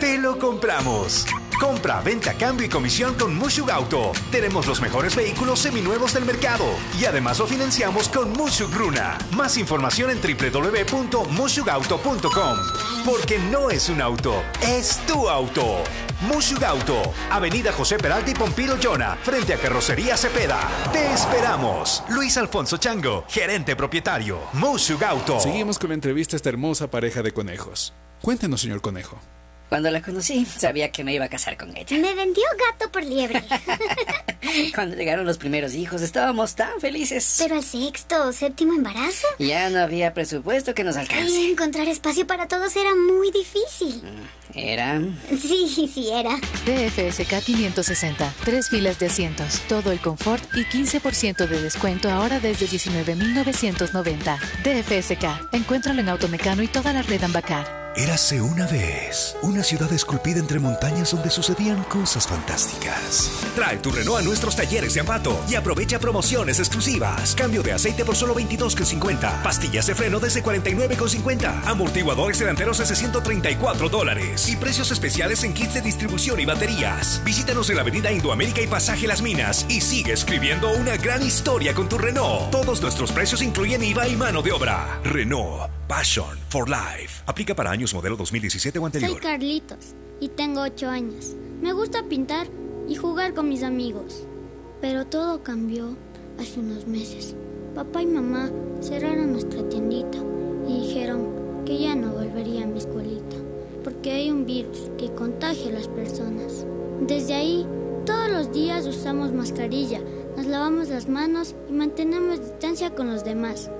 Te 0.00 0.18
lo 0.18 0.38
compramos. 0.38 1.26
Compra, 1.62 2.00
venta, 2.00 2.34
cambio 2.34 2.66
y 2.66 2.68
comisión 2.68 3.14
con 3.14 3.38
Mushug 3.38 3.70
Auto. 3.70 4.10
Tenemos 4.32 4.66
los 4.66 4.80
mejores 4.80 5.14
vehículos 5.14 5.60
seminuevos 5.60 6.12
del 6.12 6.24
mercado 6.24 6.64
y 7.00 7.04
además 7.04 7.38
lo 7.38 7.46
financiamos 7.46 8.08
con 8.08 8.32
Mushug 8.32 8.74
Runa. 8.74 9.16
Más 9.36 9.56
información 9.56 10.10
en 10.10 10.18
www.mushugauto.com. 10.20 12.58
Porque 13.04 13.38
no 13.38 13.70
es 13.70 13.88
un 13.88 14.02
auto, 14.02 14.42
es 14.60 14.96
tu 15.06 15.28
auto. 15.28 15.84
Mushug 16.22 16.64
Auto, 16.64 17.00
Avenida 17.30 17.72
José 17.72 17.96
Peralta 17.96 18.32
y 18.32 18.34
Pompiro 18.34 18.76
Yona, 18.80 19.16
frente 19.22 19.54
a 19.54 19.58
Carrocería 19.58 20.16
Cepeda. 20.16 20.68
Te 20.92 21.12
esperamos. 21.12 22.02
Luis 22.08 22.36
Alfonso 22.38 22.78
Chango, 22.78 23.24
gerente 23.28 23.76
propietario. 23.76 24.40
Mushug 24.54 25.04
Auto. 25.04 25.38
Seguimos 25.38 25.78
con 25.78 25.90
la 25.90 25.94
entrevista 25.94 26.34
a 26.34 26.38
esta 26.38 26.48
hermosa 26.48 26.90
pareja 26.90 27.22
de 27.22 27.30
conejos. 27.30 27.94
Cuéntenos, 28.20 28.60
señor 28.60 28.80
conejo. 28.80 29.20
Cuando 29.72 29.90
la 29.90 30.02
conocí, 30.02 30.44
sabía 30.44 30.92
que 30.92 31.02
me 31.02 31.14
iba 31.14 31.24
a 31.24 31.28
casar 31.30 31.56
con 31.56 31.74
ella. 31.74 31.96
Me 31.96 32.14
vendió 32.14 32.44
gato 32.68 32.92
por 32.92 33.02
liebre. 33.02 33.42
Cuando 34.74 34.96
llegaron 34.96 35.24
los 35.24 35.38
primeros 35.38 35.72
hijos, 35.72 36.02
estábamos 36.02 36.54
tan 36.54 36.78
felices. 36.78 37.36
Pero 37.38 37.54
al 37.54 37.64
sexto 37.64 38.22
o 38.28 38.32
séptimo 38.34 38.74
embarazo. 38.74 39.26
Ya 39.38 39.70
no 39.70 39.80
había 39.80 40.12
presupuesto 40.12 40.74
que 40.74 40.84
nos 40.84 40.98
alcance. 40.98 41.32
Y 41.32 41.50
encontrar 41.52 41.88
espacio 41.88 42.26
para 42.26 42.48
todos 42.48 42.76
era 42.76 42.94
muy 42.94 43.30
difícil. 43.30 44.02
Era. 44.52 45.00
Sí, 45.30 45.88
sí, 45.90 46.10
era. 46.12 46.36
DFSK 46.66 47.42
560. 47.42 48.34
Tres 48.44 48.68
filas 48.68 48.98
de 48.98 49.06
asientos, 49.06 49.62
todo 49.70 49.90
el 49.90 50.00
confort 50.00 50.44
y 50.54 50.64
15% 50.64 51.46
de 51.46 51.62
descuento 51.62 52.10
ahora 52.10 52.40
desde 52.40 52.66
19,990. 52.66 54.38
DFSK. 54.64 55.54
Encuéntralo 55.54 56.02
en 56.02 56.10
Automecano 56.10 56.62
y 56.62 56.68
toda 56.68 56.92
la 56.92 57.00
red 57.00 57.22
Ambacar. 57.24 57.81
Érase 57.94 58.40
una 58.40 58.66
vez 58.66 59.36
una 59.42 59.62
ciudad 59.62 59.92
esculpida 59.92 60.38
entre 60.38 60.58
montañas 60.58 61.10
donde 61.10 61.28
sucedían 61.28 61.82
cosas 61.84 62.26
fantásticas. 62.26 63.30
Trae 63.54 63.76
tu 63.76 63.92
Renault 63.92 64.18
a 64.18 64.22
nuestros 64.22 64.56
talleres 64.56 64.94
de 64.94 65.00
Ambato 65.00 65.38
y 65.46 65.56
aprovecha 65.56 65.98
promociones 65.98 66.58
exclusivas. 66.58 67.34
Cambio 67.34 67.62
de 67.62 67.72
aceite 67.72 68.06
por 68.06 68.16
solo 68.16 68.34
22,50. 68.34 69.42
Pastillas 69.42 69.86
de 69.86 69.94
freno 69.94 70.20
desde 70.20 70.42
49,50. 70.42 71.66
Amortiguadores 71.66 72.38
delanteros 72.38 72.78
de 72.78 72.96
134 72.96 73.90
dólares. 73.90 74.48
Y 74.48 74.56
precios 74.56 74.90
especiales 74.90 75.44
en 75.44 75.52
kits 75.52 75.74
de 75.74 75.82
distribución 75.82 76.40
y 76.40 76.46
baterías. 76.46 77.20
Visítanos 77.26 77.68
en 77.68 77.76
la 77.76 77.82
avenida 77.82 78.10
Indoamérica 78.10 78.62
y 78.62 78.68
Pasaje 78.68 79.06
Las 79.06 79.20
Minas 79.20 79.66
y 79.68 79.82
sigue 79.82 80.14
escribiendo 80.14 80.70
una 80.70 80.96
gran 80.96 81.22
historia 81.22 81.74
con 81.74 81.90
tu 81.90 81.98
Renault. 81.98 82.50
Todos 82.50 82.80
nuestros 82.80 83.12
precios 83.12 83.42
incluyen 83.42 83.84
IVA 83.84 84.08
y 84.08 84.16
mano 84.16 84.40
de 84.40 84.52
obra. 84.52 84.98
Renault. 85.04 85.71
Passion 85.94 86.38
for 86.48 86.70
Life. 86.70 87.22
Aplica 87.26 87.54
para 87.54 87.70
años 87.70 87.92
modelo 87.92 88.16
2017 88.16 88.78
o 88.78 88.86
anterior. 88.86 89.10
Soy 89.10 89.20
Carlitos 89.20 89.94
y 90.20 90.30
tengo 90.30 90.62
8 90.62 90.88
años. 90.88 91.36
Me 91.60 91.74
gusta 91.74 92.02
pintar 92.04 92.46
y 92.88 92.94
jugar 92.94 93.34
con 93.34 93.50
mis 93.50 93.62
amigos. 93.62 94.26
Pero 94.80 95.04
todo 95.04 95.42
cambió 95.42 95.94
hace 96.40 96.60
unos 96.60 96.86
meses. 96.86 97.36
Papá 97.74 98.00
y 98.00 98.06
mamá 98.06 98.50
cerraron 98.80 99.32
nuestra 99.32 99.68
tiendita 99.68 100.16
y 100.66 100.80
dijeron 100.80 101.62
que 101.66 101.78
ya 101.78 101.94
no 101.94 102.10
volvería 102.12 102.64
a 102.64 102.68
mi 102.68 102.78
escuelita 102.78 103.36
porque 103.84 104.12
hay 104.12 104.30
un 104.30 104.46
virus 104.46 104.90
que 104.96 105.12
contagia 105.12 105.68
a 105.68 105.74
las 105.74 105.88
personas. 105.88 106.64
Desde 107.02 107.34
ahí, 107.34 107.66
todos 108.06 108.30
los 108.30 108.50
días 108.50 108.86
usamos 108.86 109.34
mascarilla, 109.34 110.00
nos 110.38 110.46
lavamos 110.46 110.88
las 110.88 111.06
manos 111.06 111.54
y 111.68 111.72
mantenemos 111.74 112.40
distancia 112.40 112.94
con 112.94 113.12
los 113.12 113.24
demás. 113.24 113.70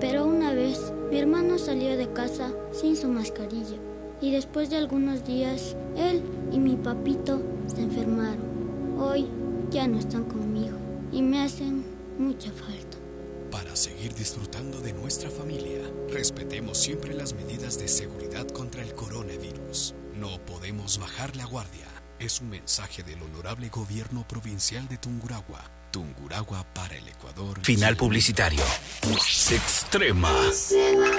Pero 0.00 0.26
una 0.26 0.52
vez, 0.52 0.92
mi 1.10 1.18
hermano 1.18 1.58
salió 1.58 1.96
de 1.96 2.12
casa 2.12 2.52
sin 2.72 2.96
su 2.96 3.08
mascarilla 3.08 3.76
y 4.20 4.30
después 4.30 4.70
de 4.70 4.76
algunos 4.76 5.24
días, 5.26 5.76
él 5.96 6.22
y 6.52 6.58
mi 6.58 6.76
papito 6.76 7.40
se 7.66 7.82
enfermaron. 7.82 8.98
Hoy 8.98 9.28
ya 9.70 9.86
no 9.86 9.98
están 9.98 10.24
conmigo 10.24 10.76
y 11.12 11.22
me 11.22 11.40
hacen 11.40 11.84
mucha 12.18 12.50
falta. 12.52 12.98
Para 13.50 13.76
seguir 13.76 14.14
disfrutando 14.14 14.80
de 14.80 14.92
nuestra 14.92 15.30
familia, 15.30 15.80
respetemos 16.08 16.78
siempre 16.78 17.14
las 17.14 17.34
medidas 17.34 17.78
de 17.78 17.88
seguridad 17.88 18.46
contra 18.48 18.82
el 18.82 18.94
coronavirus. 18.94 19.94
No 20.16 20.38
podemos 20.44 20.98
bajar 20.98 21.36
la 21.36 21.44
guardia. 21.44 21.86
Es 22.18 22.40
un 22.40 22.50
mensaje 22.50 23.02
del 23.02 23.22
honorable 23.22 23.68
gobierno 23.68 24.26
provincial 24.26 24.88
de 24.88 24.98
Tunguragua. 24.98 25.73
Tunguragua 25.94 26.64
para 26.74 26.96
el 26.96 27.06
Ecuador. 27.06 27.60
Final 27.62 27.96
publicitario. 27.96 28.60
Extrema. 29.48 30.28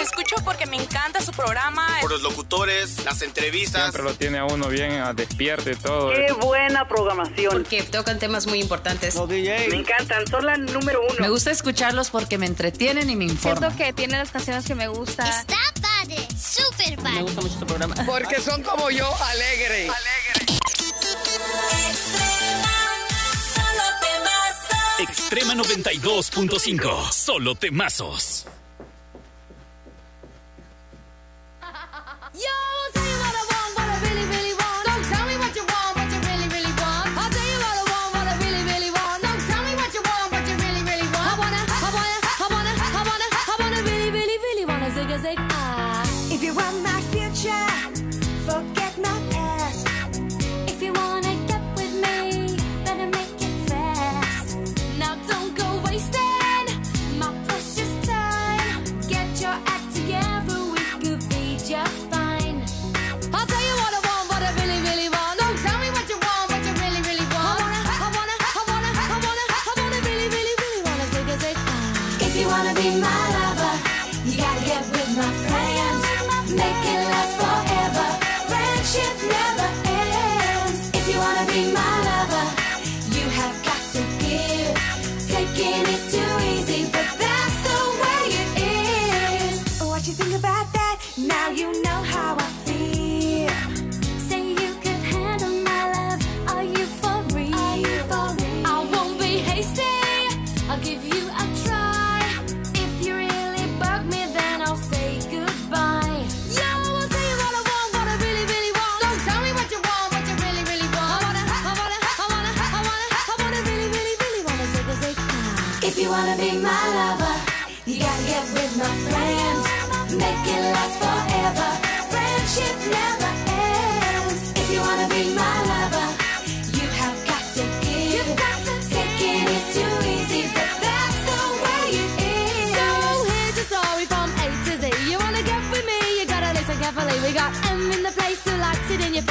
Escucho 0.01 0.35
porque 0.43 0.65
me 0.65 0.75
encanta 0.75 1.21
su 1.21 1.31
programa. 1.31 1.87
Por 2.01 2.11
los 2.11 2.21
locutores, 2.21 3.05
las 3.05 3.21
entrevistas. 3.21 3.83
Siempre 3.83 4.03
lo 4.03 4.15
tiene 4.15 4.39
a 4.39 4.43
uno 4.43 4.67
bien 4.67 4.99
a 4.99 5.13
despierto 5.13 5.71
y 5.71 5.77
todo. 5.77 6.09
Qué 6.09 6.33
buena 6.33 6.89
programación. 6.89 7.53
Porque 7.53 7.83
tocan 7.83 8.19
temas 8.19 8.47
muy 8.47 8.59
importantes. 8.59 9.15
Los 9.15 9.29
DJs. 9.29 9.69
Me 9.69 9.77
encantan, 9.77 10.27
son 10.27 10.45
la 10.45 10.57
número 10.57 11.03
uno. 11.09 11.21
Me 11.21 11.29
gusta 11.29 11.51
escucharlos 11.51 12.09
porque 12.09 12.37
me 12.37 12.45
entretienen 12.45 13.09
y 13.09 13.15
me 13.15 13.23
informan. 13.23 13.71
Siento 13.71 13.77
que 13.77 13.93
tiene 13.93 14.17
las 14.17 14.31
canciones 14.31 14.65
que 14.65 14.75
me 14.75 14.89
gustan. 14.89 15.25
Está 15.25 15.55
padre, 15.81 16.17
súper 16.37 16.97
padre. 16.97 17.13
Me 17.13 17.21
gusta 17.21 17.39
mucho 17.39 17.59
tu 17.59 17.65
programa. 17.65 17.95
Porque 18.05 18.41
son 18.41 18.61
como 18.61 18.89
yo, 18.89 19.09
alegre. 19.23 19.87
Alegre. 19.87 20.59
Extrema 21.89 22.24
92.5. 24.97 27.11
Solo 27.11 27.55
temazos. 27.55 28.45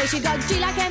She 0.07 0.21
got 0.21 0.39
G 0.47 0.61
like 0.61 0.84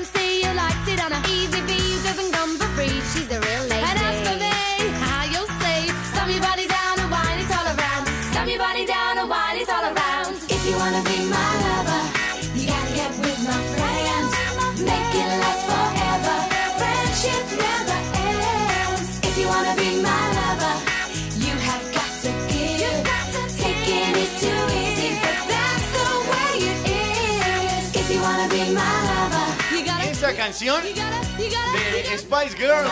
canción 30.32 30.82
de 30.84 32.18
Spice 32.18 32.56
Girls. 32.58 32.92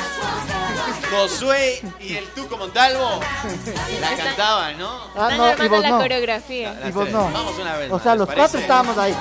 Josué 1.12 1.82
y 2.00 2.16
el 2.16 2.26
Tuco 2.30 2.58
Montalvo 2.58 3.20
la 4.00 4.16
cantaban, 4.16 4.78
¿no? 4.78 4.90
Ah, 5.16 5.30
no, 5.36 5.66
y 5.66 5.68
vos 5.68 5.82
la 5.82 5.90
no. 5.90 5.98
coreografía. 6.00 6.76
Y 6.88 6.92
vos 6.92 7.10
no. 7.10 7.30
Vamos 7.32 7.58
una 7.60 7.78
vez 7.78 7.92
O 7.92 8.00
sea, 8.00 8.14
¿les 8.14 8.20
los 8.20 8.28
parece? 8.28 8.38
cuatro 8.42 8.60
estábamos 8.60 8.98
ahí. 8.98 9.16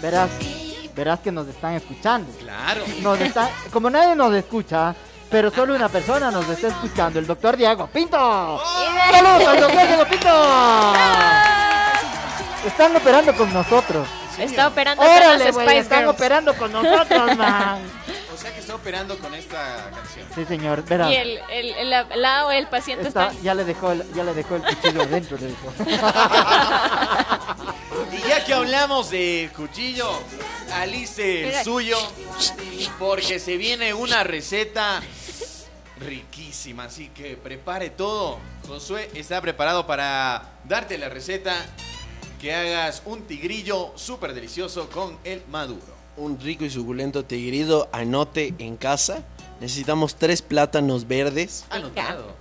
Verás, 0.00 0.30
verás 0.94 1.20
que 1.20 1.30
nos 1.30 1.46
están 1.48 1.74
escuchando. 1.74 2.30
Claro. 2.38 2.82
Nos 3.02 3.20
están, 3.20 3.48
como 3.72 3.90
nadie 3.90 4.14
nos 4.16 4.32
escucha, 4.34 4.94
pero 5.30 5.50
solo 5.50 5.74
una 5.74 5.88
persona 5.88 6.30
nos 6.30 6.48
está 6.48 6.68
escuchando, 6.68 7.18
el 7.18 7.26
doctor 7.26 7.56
Diego 7.56 7.86
Pinto. 7.88 8.16
¡Saludos 9.10 9.48
al 9.48 9.60
doctor 9.60 9.86
Diego 9.86 10.04
Pinto! 10.06 10.28
Están 12.66 12.94
operando 12.96 13.34
con 13.34 13.52
nosotros. 13.52 14.06
Está 14.38 14.68
operando 14.68 15.02
con 15.02 15.10
Órale, 15.12 15.44
las 15.44 15.54
güey, 15.54 15.66
Spice 15.66 15.80
están 15.80 15.98
Girls. 16.00 16.14
operando 16.14 16.54
con 16.56 16.72
nosotros, 16.72 17.36
man. 17.38 17.82
O 18.34 18.36
sea 18.38 18.52
que 18.54 18.60
está 18.60 18.74
operando 18.74 19.18
con 19.18 19.34
esta 19.34 19.90
canción. 19.94 20.26
Sí, 20.34 20.44
señor, 20.46 20.82
verás. 20.84 21.10
Y 21.10 21.16
el, 21.16 21.40
el, 21.50 21.70
el, 21.74 21.92
el 21.92 22.22
lado 22.22 22.48
del 22.50 22.66
paciente 22.68 23.08
Está- 23.08 23.28
está... 23.30 23.42
ya 23.42 23.54
le 23.54 23.64
dejó 23.64 23.92
el, 23.92 24.04
ya 24.14 24.24
le 24.24 24.32
dejó 24.34 24.56
el 24.56 24.62
cuchillo 24.62 25.02
adentro, 25.02 25.36
le 25.38 25.46
dijo. 25.48 25.72
Y 28.12 28.28
ya 28.28 28.44
que 28.44 28.54
hablamos 28.54 29.10
de 29.10 29.50
cuchillo, 29.54 30.10
alice 30.74 31.40
el 31.42 31.46
Mira. 31.48 31.64
suyo, 31.64 31.98
porque 32.98 33.38
se 33.38 33.56
viene 33.56 33.92
una 33.94 34.24
receta 34.24 35.00
riquísima, 36.00 36.84
así 36.84 37.08
que 37.08 37.36
prepare 37.36 37.90
todo. 37.90 38.38
Josué 38.66 39.10
está 39.14 39.40
preparado 39.40 39.86
para 39.86 40.42
darte 40.64 40.98
la 40.98 41.08
receta 41.08 41.54
que 42.40 42.54
hagas 42.54 43.02
un 43.04 43.22
tigrillo 43.22 43.92
súper 43.96 44.32
delicioso 44.32 44.88
con 44.88 45.18
el 45.24 45.42
maduro. 45.50 46.00
Un 46.16 46.40
rico 46.40 46.64
y 46.64 46.70
suculento 46.70 47.24
tigrido, 47.24 47.88
anote 47.92 48.54
en 48.58 48.76
casa. 48.76 49.22
Necesitamos 49.60 50.16
tres 50.16 50.40
plátanos 50.40 51.06
verdes. 51.06 51.64
Anotado. 51.70 52.34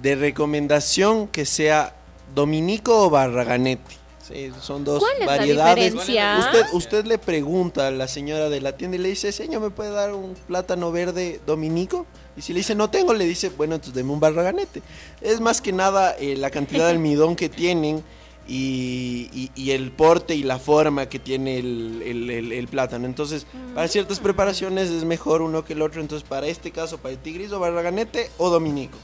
De 0.00 0.16
recomendación 0.16 1.28
que 1.28 1.44
sea 1.44 1.94
dominico 2.34 3.06
o 3.06 3.10
barraganete. 3.10 3.96
Sí, 4.26 4.50
son 4.62 4.84
dos 4.84 5.00
¿Cuál 5.00 5.12
es 5.14 5.20
la 5.20 5.26
variedades. 5.26 5.92
diferencia? 5.92 6.38
Usted, 6.38 6.66
usted 6.72 7.04
le 7.04 7.18
pregunta 7.18 7.88
a 7.88 7.90
la 7.90 8.08
señora 8.08 8.48
de 8.48 8.62
la 8.62 8.72
tienda 8.72 8.96
y 8.96 9.00
le 9.00 9.10
dice, 9.10 9.32
señor, 9.32 9.60
¿me 9.60 9.68
puede 9.68 9.90
dar 9.90 10.14
un 10.14 10.34
plátano 10.46 10.90
verde 10.90 11.42
dominico? 11.46 12.06
Y 12.34 12.40
si 12.40 12.54
le 12.54 12.60
dice, 12.60 12.74
no 12.74 12.88
tengo, 12.88 13.12
le 13.12 13.26
dice, 13.26 13.50
bueno, 13.50 13.74
entonces 13.74 13.94
deme 13.94 14.12
un 14.12 14.20
barraganete. 14.20 14.80
Es 15.20 15.40
más 15.40 15.60
que 15.60 15.72
nada 15.72 16.16
eh, 16.18 16.36
la 16.38 16.48
cantidad 16.48 16.86
de 16.86 16.90
almidón 16.92 17.36
que 17.36 17.50
tienen 17.50 18.02
y, 18.46 19.28
y- 19.32 19.50
y 19.54 19.70
el 19.70 19.90
porte 19.90 20.34
y 20.34 20.42
la 20.42 20.58
forma 20.58 21.08
que 21.08 21.18
tiene 21.18 21.58
el, 21.58 22.02
el- 22.04 22.30
el- 22.30 22.52
el 22.52 22.68
plátano. 22.68 23.06
Entonces, 23.06 23.46
para 23.74 23.88
ciertas 23.88 24.20
preparaciones 24.20 24.90
es 24.90 25.04
mejor 25.04 25.40
uno 25.42 25.64
que 25.64 25.72
el 25.72 25.82
otro. 25.82 26.00
Entonces, 26.00 26.28
para 26.28 26.46
este 26.46 26.70
caso, 26.70 26.98
para 26.98 27.12
el 27.14 27.18
tigrizo, 27.18 27.58
barraganete 27.58 28.30
o 28.38 28.50
dominico. 28.50 28.98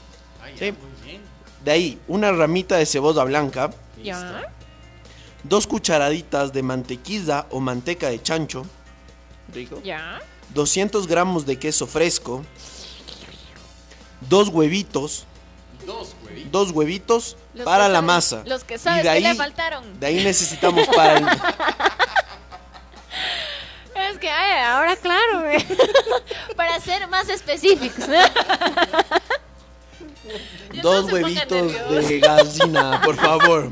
Sí. 0.57 0.73
De 1.63 1.71
ahí, 1.71 1.99
una 2.07 2.31
ramita 2.31 2.75
de 2.77 2.85
cebolla 2.85 3.23
blanca, 3.23 3.71
Ya. 4.03 4.43
dos 5.43 5.67
cucharaditas 5.67 6.53
de 6.53 6.63
mantequilla 6.63 7.47
o 7.51 7.59
manteca 7.59 8.09
de 8.09 8.21
chancho, 8.21 8.63
rico, 9.53 9.81
Ya. 9.83 10.19
200 10.53 11.07
gramos 11.07 11.45
de 11.45 11.57
queso 11.59 11.87
fresco, 11.87 12.43
dos 14.29 14.49
huevitos, 14.49 15.25
Dos 15.85 16.13
huevitos. 16.20 16.20
Dos 16.51 16.71
huevitos 16.71 17.37
Los 17.53 17.65
para 17.65 17.87
la 17.89 17.99
saben- 17.99 18.05
masa. 18.05 18.43
Los 18.45 18.63
que 18.63 18.75
Y 18.75 18.79
sabes 18.79 19.03
de 19.03 19.13
que 19.13 19.19
le 19.21 19.27
ahí- 19.29 19.35
faltaron. 19.37 19.99
De 19.99 20.07
ahí 20.07 20.23
necesitamos 20.23 20.87
para 20.87 21.17
el, 21.17 21.25
Es 24.11 24.17
que 24.17 24.29
ay, 24.29 24.63
ahora 24.65 24.95
claro, 24.95 25.41
güey. 25.41 25.65
para 26.55 26.79
ser 26.79 27.07
más 27.07 27.29
específicos. 27.29 28.05
dos 30.81 31.11
huevitos 31.11 31.73
de 32.07 32.19
gallina, 32.19 33.01
por 33.03 33.15
favor. 33.15 33.69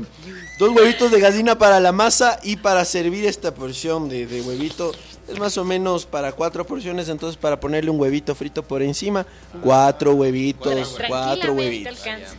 Dos 0.58 0.70
huevitos 0.70 1.10
de 1.10 1.20
gallina 1.20 1.58
para 1.58 1.80
la 1.80 1.92
masa 1.92 2.38
y 2.42 2.56
para 2.56 2.84
servir 2.84 3.24
esta 3.26 3.54
porción 3.54 4.08
de, 4.08 4.26
de 4.26 4.42
huevito. 4.42 4.92
Es 5.30 5.38
más 5.38 5.56
o 5.58 5.64
menos 5.64 6.06
para 6.06 6.32
cuatro 6.32 6.66
porciones, 6.66 7.08
entonces 7.08 7.36
para 7.36 7.60
ponerle 7.60 7.90
un 7.90 8.00
huevito 8.00 8.34
frito 8.34 8.62
por 8.62 8.82
encima, 8.82 9.26
cuatro 9.62 10.14
huevitos, 10.14 10.96
cuatro 11.08 11.52
huevitos. 11.52 11.98
alcanza. 11.98 12.34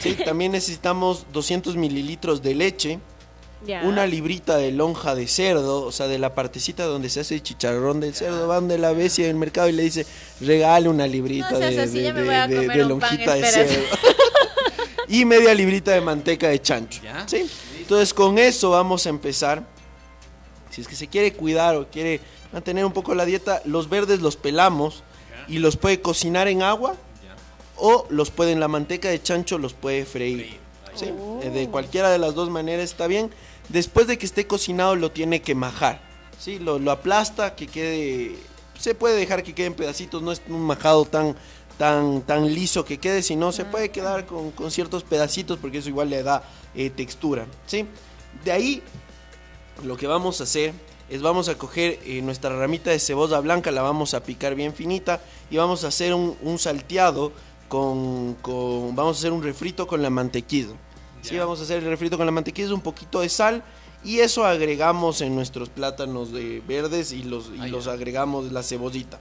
Sí, 0.00 0.14
también 0.24 0.52
necesitamos 0.52 1.26
200 1.32 1.76
mililitros 1.76 2.42
de 2.42 2.54
leche, 2.54 2.98
Ya. 3.66 3.82
una 3.84 4.06
librita 4.06 4.56
de 4.58 4.70
lonja 4.70 5.14
de 5.14 5.26
cerdo, 5.26 5.82
o 5.82 5.92
sea, 5.92 6.08
de 6.08 6.18
la 6.18 6.34
partecita 6.34 6.84
donde 6.84 7.08
se 7.08 7.20
hace 7.20 7.34
el 7.36 7.42
chicharrón 7.42 8.00
del 8.00 8.14
cerdo, 8.14 8.46
van 8.48 8.68
de 8.68 8.76
la 8.78 8.92
bestia 8.92 9.24
en 9.24 9.30
el 9.30 9.36
mercado 9.36 9.68
y 9.68 9.72
le 9.72 9.82
dice, 9.82 10.06
regale 10.40 10.88
una 10.88 11.06
librita 11.06 11.50
No 11.52 11.58
de, 11.60 11.80
así, 11.80 11.98
de- 12.00 12.12
pan, 12.12 12.88
lonjita 12.88 13.34
de 13.34 13.44
cerdo. 13.46 13.82
y 15.08 15.24
media 15.24 15.54
librita 15.54 15.92
de 15.92 16.00
manteca 16.00 16.48
de 16.48 16.60
chancho. 16.60 17.00
¿sí? 17.26 17.46
Entonces 17.78 18.12
con 18.12 18.38
eso 18.38 18.70
vamos 18.70 19.06
a 19.06 19.08
empezar. 19.08 19.74
Si 20.76 20.82
es 20.82 20.88
que 20.88 20.94
se 20.94 21.06
quiere 21.06 21.32
cuidar 21.32 21.74
o 21.74 21.88
quiere 21.88 22.20
mantener 22.52 22.84
un 22.84 22.92
poco 22.92 23.14
la 23.14 23.24
dieta, 23.24 23.62
los 23.64 23.88
verdes 23.88 24.20
los 24.20 24.36
pelamos 24.36 25.04
y 25.48 25.58
los 25.58 25.78
puede 25.78 26.02
cocinar 26.02 26.48
en 26.48 26.62
agua 26.62 26.96
o 27.76 28.04
los 28.10 28.30
puede 28.30 28.52
en 28.52 28.60
la 28.60 28.68
manteca 28.68 29.08
de 29.08 29.22
chancho 29.22 29.56
los 29.56 29.72
puede 29.72 30.04
freír. 30.04 30.58
¿sí? 30.94 31.06
Eh, 31.42 31.48
De 31.48 31.70
cualquiera 31.70 32.10
de 32.10 32.18
las 32.18 32.34
dos 32.34 32.50
maneras 32.50 32.84
está 32.84 33.06
bien. 33.06 33.30
Después 33.70 34.06
de 34.06 34.18
que 34.18 34.26
esté 34.26 34.46
cocinado 34.46 34.96
lo 34.96 35.10
tiene 35.10 35.40
que 35.40 35.54
majar. 35.54 36.02
¿sí? 36.38 36.58
Lo, 36.58 36.78
lo 36.78 36.90
aplasta 36.90 37.54
que 37.54 37.68
quede... 37.68 38.36
Se 38.78 38.94
puede 38.94 39.16
dejar 39.16 39.42
que 39.42 39.54
quede 39.54 39.68
en 39.68 39.74
pedacitos, 39.74 40.20
no 40.20 40.30
es 40.30 40.42
un 40.46 40.60
majado 40.60 41.06
tan, 41.06 41.36
tan, 41.78 42.20
tan 42.20 42.52
liso 42.52 42.84
que 42.84 42.98
quede, 42.98 43.22
sino 43.22 43.50
se 43.50 43.64
puede 43.64 43.88
quedar 43.88 44.26
con, 44.26 44.50
con 44.50 44.70
ciertos 44.70 45.04
pedacitos 45.04 45.58
porque 45.58 45.78
eso 45.78 45.88
igual 45.88 46.10
le 46.10 46.22
da 46.22 46.42
eh, 46.74 46.90
textura. 46.90 47.46
¿sí? 47.66 47.86
De 48.44 48.52
ahí 48.52 48.82
lo 49.84 49.96
que 49.96 50.06
vamos 50.06 50.40
a 50.40 50.44
hacer 50.44 50.72
es 51.08 51.22
vamos 51.22 51.48
a 51.48 51.56
coger 51.56 52.00
eh, 52.04 52.20
nuestra 52.22 52.50
ramita 52.58 52.90
de 52.90 52.98
cebolla 52.98 53.38
blanca, 53.40 53.70
la 53.70 53.82
vamos 53.82 54.14
a 54.14 54.22
picar 54.22 54.54
bien 54.54 54.74
finita 54.74 55.20
y 55.50 55.56
vamos 55.56 55.84
a 55.84 55.88
hacer 55.88 56.12
un, 56.14 56.36
un 56.42 56.58
salteado 56.58 57.32
con, 57.68 58.34
con- 58.42 58.94
Vamos 58.96 59.16
a 59.16 59.18
hacer 59.20 59.32
un 59.32 59.42
refrito 59.42 59.86
con 59.86 60.02
la 60.02 60.10
mantequilla. 60.10 60.74
Sí, 61.22 61.36
vamos 61.38 61.60
a 61.60 61.62
hacer 61.64 61.78
el 61.82 61.88
refrito 61.88 62.16
con 62.16 62.26
la 62.26 62.32
mantequilla, 62.32 62.72
un 62.74 62.80
poquito 62.80 63.20
de 63.20 63.28
sal 63.28 63.62
y 64.04 64.18
eso 64.20 64.44
agregamos 64.44 65.20
en 65.20 65.34
nuestros 65.34 65.68
plátanos 65.68 66.32
de 66.32 66.62
verdes 66.66 67.10
y 67.12 67.22
los, 67.24 67.50
y 67.54 67.68
los 67.68 67.86
agregamos 67.88 68.52
la 68.52 68.62
cebollita. 68.62 69.18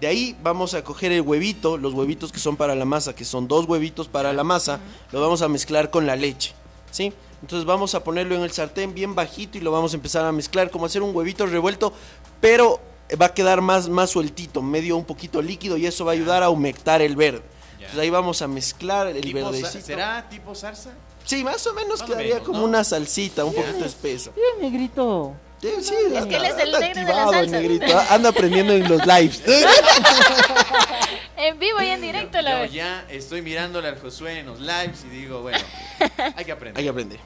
De 0.00 0.06
ahí 0.06 0.36
vamos 0.44 0.74
a 0.74 0.84
coger 0.84 1.10
el 1.10 1.22
huevito, 1.22 1.76
los 1.76 1.94
huevitos 1.94 2.30
que 2.30 2.38
son 2.38 2.56
para 2.56 2.76
la 2.76 2.84
masa, 2.84 3.14
que 3.16 3.24
son 3.24 3.48
dos 3.48 3.66
huevitos 3.66 4.06
para 4.06 4.32
la 4.32 4.44
masa, 4.44 4.78
lo 5.10 5.20
vamos 5.20 5.42
a 5.42 5.48
mezclar 5.48 5.90
con 5.90 6.06
la 6.06 6.14
leche, 6.14 6.52
¿sí? 6.92 7.12
Entonces 7.42 7.64
vamos 7.64 7.94
a 7.94 8.04
ponerlo 8.04 8.34
en 8.34 8.42
el 8.42 8.50
sartén 8.52 8.94
bien 8.94 9.14
bajito 9.14 9.56
y 9.56 9.60
lo 9.60 9.70
vamos 9.72 9.92
a 9.92 9.96
empezar 9.96 10.24
a 10.24 10.32
mezclar 10.32 10.70
como 10.70 10.86
hacer 10.86 11.02
un 11.02 11.14
huevito 11.16 11.46
revuelto, 11.46 11.92
pero 12.40 12.80
va 13.20 13.26
a 13.26 13.34
quedar 13.34 13.60
más, 13.60 13.88
más 13.88 14.10
sueltito, 14.10 14.60
medio 14.62 14.96
un 14.96 15.04
poquito 15.04 15.40
líquido 15.42 15.76
y 15.76 15.86
eso 15.86 16.04
va 16.04 16.12
a 16.12 16.14
ayudar 16.14 16.42
a 16.42 16.50
humectar 16.50 17.00
el 17.02 17.16
verde. 17.16 17.42
Entonces 17.74 17.98
ahí 17.98 18.10
vamos 18.10 18.42
a 18.42 18.46
mezclar 18.48 19.06
el 19.08 19.32
verdecito. 19.32 19.84
¿Será 19.84 20.28
tipo 20.28 20.54
salsa? 20.54 20.90
Sí, 21.24 21.42
más 21.44 21.66
o 21.66 21.72
menos 21.74 22.00
Más 22.00 22.08
quedaría 22.08 22.34
menos, 22.34 22.46
como 22.46 22.58
¿no? 22.60 22.64
una 22.66 22.84
salsita, 22.84 23.44
un 23.44 23.54
poquito 23.54 23.84
espesa. 23.84 24.30
Bien, 24.34 24.70
negrito. 24.72 25.32
Sí, 25.60 25.68
sí, 25.82 25.94
Es 26.14 26.26
que 26.26 26.36
él 26.36 26.44
es 26.44 26.58
el 26.58 26.72
negro 26.72 26.78
de 26.80 26.94
la 26.94 27.00
activado, 27.22 27.32
salsa. 27.32 27.50
negrito. 27.56 28.00
Anda 28.10 28.28
aprendiendo 28.30 28.72
en 28.74 28.88
los 28.88 29.06
lives. 29.06 29.42
en 31.40 31.58
vivo 31.58 31.80
y 31.82 31.86
en 31.86 32.00
directo 32.00 32.40
la 32.42 32.66
Yo 32.66 32.72
ya 32.72 33.06
estoy 33.08 33.42
mirándole 33.42 33.88
al 33.88 33.98
Josué 33.98 34.38
en 34.38 34.46
los 34.46 34.60
lives 34.60 35.04
y 35.06 35.08
digo, 35.08 35.42
bueno, 35.42 35.58
hay 36.36 36.44
que 36.44 36.52
aprender. 36.52 36.78
Hay 36.78 36.84
que 36.84 36.90
aprender. 36.90 37.20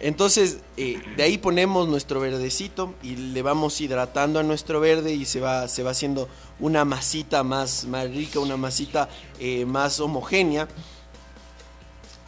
Entonces, 0.00 0.58
eh, 0.76 1.02
de 1.16 1.22
ahí 1.24 1.38
ponemos 1.38 1.88
nuestro 1.88 2.20
verdecito 2.20 2.94
y 3.02 3.16
le 3.16 3.42
vamos 3.42 3.80
hidratando 3.80 4.38
a 4.38 4.44
nuestro 4.44 4.78
verde 4.78 5.12
y 5.12 5.24
se 5.24 5.40
va, 5.40 5.66
se 5.66 5.82
va 5.82 5.90
haciendo 5.90 6.28
una 6.60 6.84
masita 6.84 7.42
más, 7.42 7.84
más 7.84 8.08
rica, 8.08 8.38
una 8.38 8.56
masita 8.56 9.08
eh, 9.40 9.64
más 9.64 9.98
homogénea. 9.98 10.68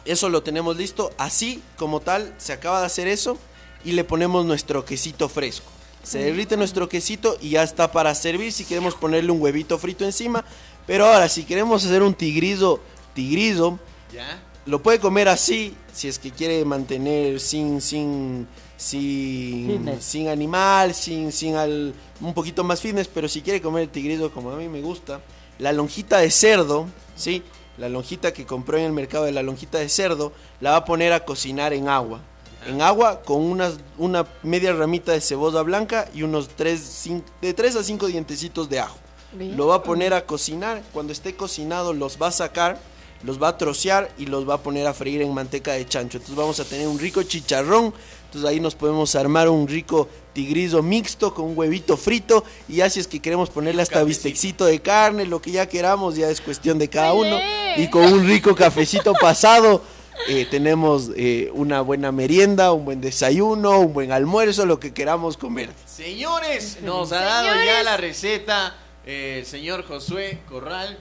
Eso 0.03 0.27
lo 0.27 0.43
tenemos 0.43 0.75
listo. 0.75 1.11
Así 1.17 1.61
como 1.77 2.01
tal, 2.01 2.33
se 2.37 2.51
acaba 2.51 2.81
de 2.81 2.87
hacer 2.87 3.07
eso 3.07 3.37
y 3.85 3.93
le 3.93 4.03
ponemos 4.03 4.45
nuestro 4.45 4.83
quesito 4.83 5.29
fresco. 5.29 5.71
Se 6.03 6.17
derrite 6.17 6.57
nuestro 6.57 6.89
quesito 6.89 7.37
y 7.39 7.51
ya 7.51 7.63
está 7.63 7.91
para 7.91 8.15
servir 8.15 8.51
si 8.51 8.65
queremos 8.65 8.95
ponerle 8.95 9.31
un 9.31 9.39
huevito 9.39 9.77
frito 9.77 10.03
encima. 10.03 10.43
Pero 10.87 11.05
ahora, 11.05 11.29
si 11.29 11.43
queremos 11.43 11.85
hacer 11.85 12.01
un 12.03 12.13
tigrizo, 12.13 12.79
tigrizo, 13.13 13.79
¿Ya? 14.13 14.41
lo 14.65 14.81
puede 14.81 14.99
comer 14.99 15.27
así, 15.29 15.75
si 15.93 16.07
es 16.07 16.19
que 16.19 16.31
quiere 16.31 16.63
mantener 16.65 17.39
sin, 17.39 17.81
sin, 17.81 18.47
sin, 18.77 19.67
Fitness. 19.67 20.03
sin 20.03 20.27
animal, 20.29 20.93
sin, 20.93 21.31
sin 21.31 21.55
al, 21.55 21.93
un 22.19 22.33
poquito 22.33 22.63
más 22.63 22.81
fitness, 22.81 23.07
pero 23.07 23.27
si 23.27 23.41
quiere 23.41 23.61
comer 23.61 23.83
el 23.83 23.89
tigrizo 23.89 24.31
como 24.31 24.51
a 24.51 24.55
mí 24.57 24.67
me 24.67 24.81
gusta, 24.81 25.21
la 25.59 25.71
lonjita 25.71 26.17
de 26.19 26.31
cerdo, 26.31 26.87
¿sí? 27.15 27.43
La 27.77 27.87
lonjita 27.89 28.33
que 28.33 28.45
compró 28.45 28.77
en 28.77 28.85
el 28.85 28.91
mercado 28.91 29.25
de 29.25 29.31
la 29.31 29.43
lonjita 29.43 29.77
de 29.79 29.87
cerdo, 29.89 30.33
la 30.59 30.71
va 30.71 30.77
a 30.77 30.85
poner 30.85 31.13
a 31.13 31.23
cocinar 31.25 31.73
en 31.73 31.87
agua. 31.87 32.19
en 32.67 32.81
agua 32.81 33.21
con 33.23 33.41
unas, 33.41 33.75
una 33.97 34.25
media 34.43 34.73
ramita 34.73 35.13
de 35.13 35.21
cebolla 35.21 35.61
blanca 35.63 36.07
y 36.13 36.21
unos 36.23 36.49
tres, 36.49 37.05
cin- 37.07 37.23
de 37.41 37.53
3 37.55 37.75
a 37.77 37.83
5 37.83 38.05
dientecitos 38.07 38.69
de 38.69 38.79
ajo. 38.79 38.97
Bien. 39.33 39.55
Lo 39.55 39.67
va 39.67 39.75
a 39.75 39.83
poner 39.83 40.13
a 40.13 40.25
cocinar. 40.25 40.81
Cuando 40.93 41.13
esté 41.13 41.35
cocinado 41.35 41.93
los 41.93 42.21
va 42.21 42.27
a 42.27 42.31
sacar, 42.31 42.79
los 43.23 43.41
va 43.41 43.49
a 43.49 43.57
trocear 43.57 44.11
y 44.17 44.25
los 44.25 44.49
va 44.49 44.55
a 44.55 44.57
poner 44.57 44.87
a 44.87 44.93
freír 44.93 45.21
en 45.21 45.33
manteca 45.33 45.73
de 45.73 45.85
chancho. 45.85 46.17
Entonces 46.17 46.35
vamos 46.35 46.59
a 46.59 46.65
tener 46.65 46.87
un 46.87 46.99
rico 46.99 47.23
chicharrón. 47.23 47.93
Entonces 48.25 48.49
ahí 48.49 48.59
nos 48.59 48.75
podemos 48.75 49.13
armar 49.15 49.49
un 49.49 49.67
rico 49.67 50.07
tigrizo 50.33 50.81
mixto 50.81 51.33
con 51.33 51.45
un 51.45 51.57
huevito 51.57 51.97
frito. 51.97 52.43
Y 52.67 52.77
ya 52.77 52.89
si 52.89 52.99
es 52.99 53.07
que 53.07 53.19
queremos 53.19 53.49
ponerle 53.49 53.81
hasta 53.81 54.03
bistecito 54.03 54.65
de 54.65 54.79
carne, 54.81 55.25
lo 55.25 55.41
que 55.41 55.51
ya 55.51 55.67
queramos, 55.67 56.15
ya 56.15 56.29
es 56.29 56.41
cuestión 56.41 56.79
de 56.79 56.89
cada 56.89 57.13
uno. 57.13 57.37
Y 57.77 57.89
con 57.89 58.03
un 58.05 58.25
rico 58.25 58.55
cafecito 58.55 59.13
pasado. 59.13 59.83
eh, 60.27 60.45
tenemos 60.49 61.09
eh, 61.15 61.49
una 61.53 61.81
buena 61.81 62.11
merienda, 62.11 62.73
un 62.73 62.85
buen 62.85 63.01
desayuno, 63.01 63.79
un 63.79 63.93
buen 63.93 64.11
almuerzo, 64.11 64.65
lo 64.65 64.79
que 64.79 64.93
queramos 64.93 65.35
comer. 65.35 65.69
Señores, 65.85 66.79
nos 66.83 67.11
ha 67.11 67.21
dado 67.21 67.47
ya 67.65 67.81
la 67.83 67.97
receta 67.97 68.75
eh, 69.05 69.37
el 69.39 69.45
señor 69.45 69.85
Josué 69.85 70.39
Corral 70.47 70.97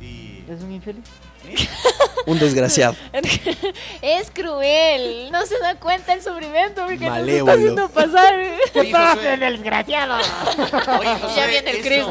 y... 0.00 0.44
¿Es 0.48 0.62
un 0.62 0.72
infeliz? 0.72 1.04
Un 2.26 2.38
desgraciado. 2.38 2.96
Es 4.02 4.30
cruel, 4.30 5.30
no 5.30 5.44
se 5.46 5.58
da 5.58 5.74
cuenta 5.76 6.14
el 6.14 6.22
sufrimiento 6.22 6.84
porque 6.86 7.06
nos 7.06 7.28
está 7.28 7.52
haciendo 7.52 7.88
pasar. 7.88 8.34
¿Qué 8.72 8.80
Oye, 8.80 8.92
pasa, 8.92 9.36
desgraciado? 9.36 10.16
Oye, 10.16 11.14
Josué, 11.20 11.36
Ya 11.36 11.46
viene 11.46 11.70
el 11.70 11.82
Chris. 11.82 12.04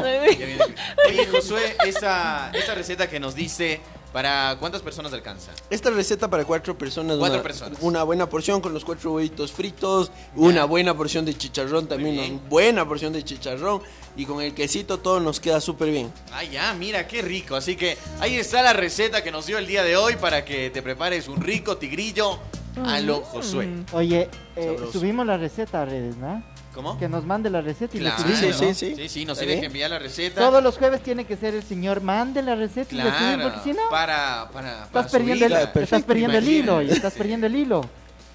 Oye, 1.08 1.26
Josué, 1.26 1.76
esa, 1.84 2.50
esa 2.52 2.74
receta 2.74 3.08
que 3.08 3.18
nos 3.18 3.34
dice, 3.34 3.80
¿para 4.14 4.56
cuántas 4.60 4.80
personas 4.80 5.12
alcanza? 5.12 5.50
Esta 5.68 5.90
receta 5.90 6.30
para 6.30 6.44
cuatro 6.44 6.78
personas. 6.78 7.18
Cuatro 7.18 7.34
una, 7.34 7.42
personas. 7.42 7.78
Una 7.82 8.04
buena 8.04 8.28
porción 8.28 8.60
con 8.60 8.72
los 8.72 8.84
cuatro 8.84 9.12
huevitos 9.12 9.50
fritos. 9.50 10.12
Una 10.36 10.64
buena 10.64 10.96
porción 10.96 11.24
de 11.24 11.36
chicharrón 11.36 11.88
también. 11.88 12.32
Una 12.34 12.48
buena 12.48 12.88
porción 12.88 13.12
de 13.12 13.24
chicharrón. 13.24 13.82
Y 14.16 14.24
con 14.24 14.40
el 14.40 14.54
quesito 14.54 14.98
todo 14.98 15.18
nos 15.18 15.40
queda 15.40 15.60
súper 15.60 15.90
bien. 15.90 16.12
Ah, 16.32 16.44
ya, 16.44 16.72
mira, 16.74 17.08
qué 17.08 17.22
rico. 17.22 17.56
Así 17.56 17.74
que 17.74 17.98
ahí 18.20 18.36
está 18.36 18.62
la 18.62 18.72
receta 18.72 19.24
que 19.24 19.32
nos 19.32 19.46
dio 19.46 19.58
el 19.58 19.66
día 19.66 19.82
de 19.82 19.96
hoy 19.96 20.14
para 20.14 20.44
que 20.44 20.70
te 20.70 20.80
prepares 20.80 21.26
un 21.26 21.42
rico 21.42 21.76
tigrillo 21.76 22.38
a 22.86 23.00
lo 23.00 23.20
Josué. 23.20 23.68
Oye, 23.92 24.30
eh, 24.54 24.78
subimos 24.92 25.26
la 25.26 25.36
receta 25.36 25.82
a 25.82 25.86
redes, 25.86 26.16
¿no? 26.16 26.53
¿Cómo? 26.74 26.98
Que 26.98 27.08
nos 27.08 27.24
mande 27.24 27.50
la 27.50 27.60
receta 27.60 27.96
y 27.96 28.00
le 28.00 28.10
Claro. 28.10 28.22
subimos, 28.22 28.60
¿no? 28.62 28.74
Sí, 28.74 29.08
sí, 29.08 29.24
nos 29.24 29.38
¿Está 29.38 29.46
tiene 29.46 29.46
bien? 29.46 29.60
que 29.60 29.66
enviar 29.66 29.90
la 29.90 29.98
receta. 30.00 30.40
Todos 30.40 30.62
los 30.62 30.76
jueves 30.76 31.02
tiene 31.02 31.24
que 31.24 31.36
ser 31.36 31.54
el 31.54 31.62
señor 31.62 32.00
mande 32.00 32.42
la 32.42 32.54
receta 32.56 32.92
y 32.94 32.98
le 32.98 33.02
subimos, 33.04 33.18
Claro, 33.20 33.42
porque 33.44 33.60
si 33.62 33.76
no, 33.76 33.82
para, 33.90 34.48
para, 34.52 34.70
para 34.70 34.84
estás 34.86 35.10
perdiendo, 35.12 35.46
el, 35.46 35.52
estás 35.52 36.02
perdiendo 36.02 36.38
el 36.38 36.48
hilo 36.48 36.82
y 36.82 36.90
estás 36.90 37.12
perdiendo 37.14 37.46
el 37.46 37.54
hilo. 37.54 37.88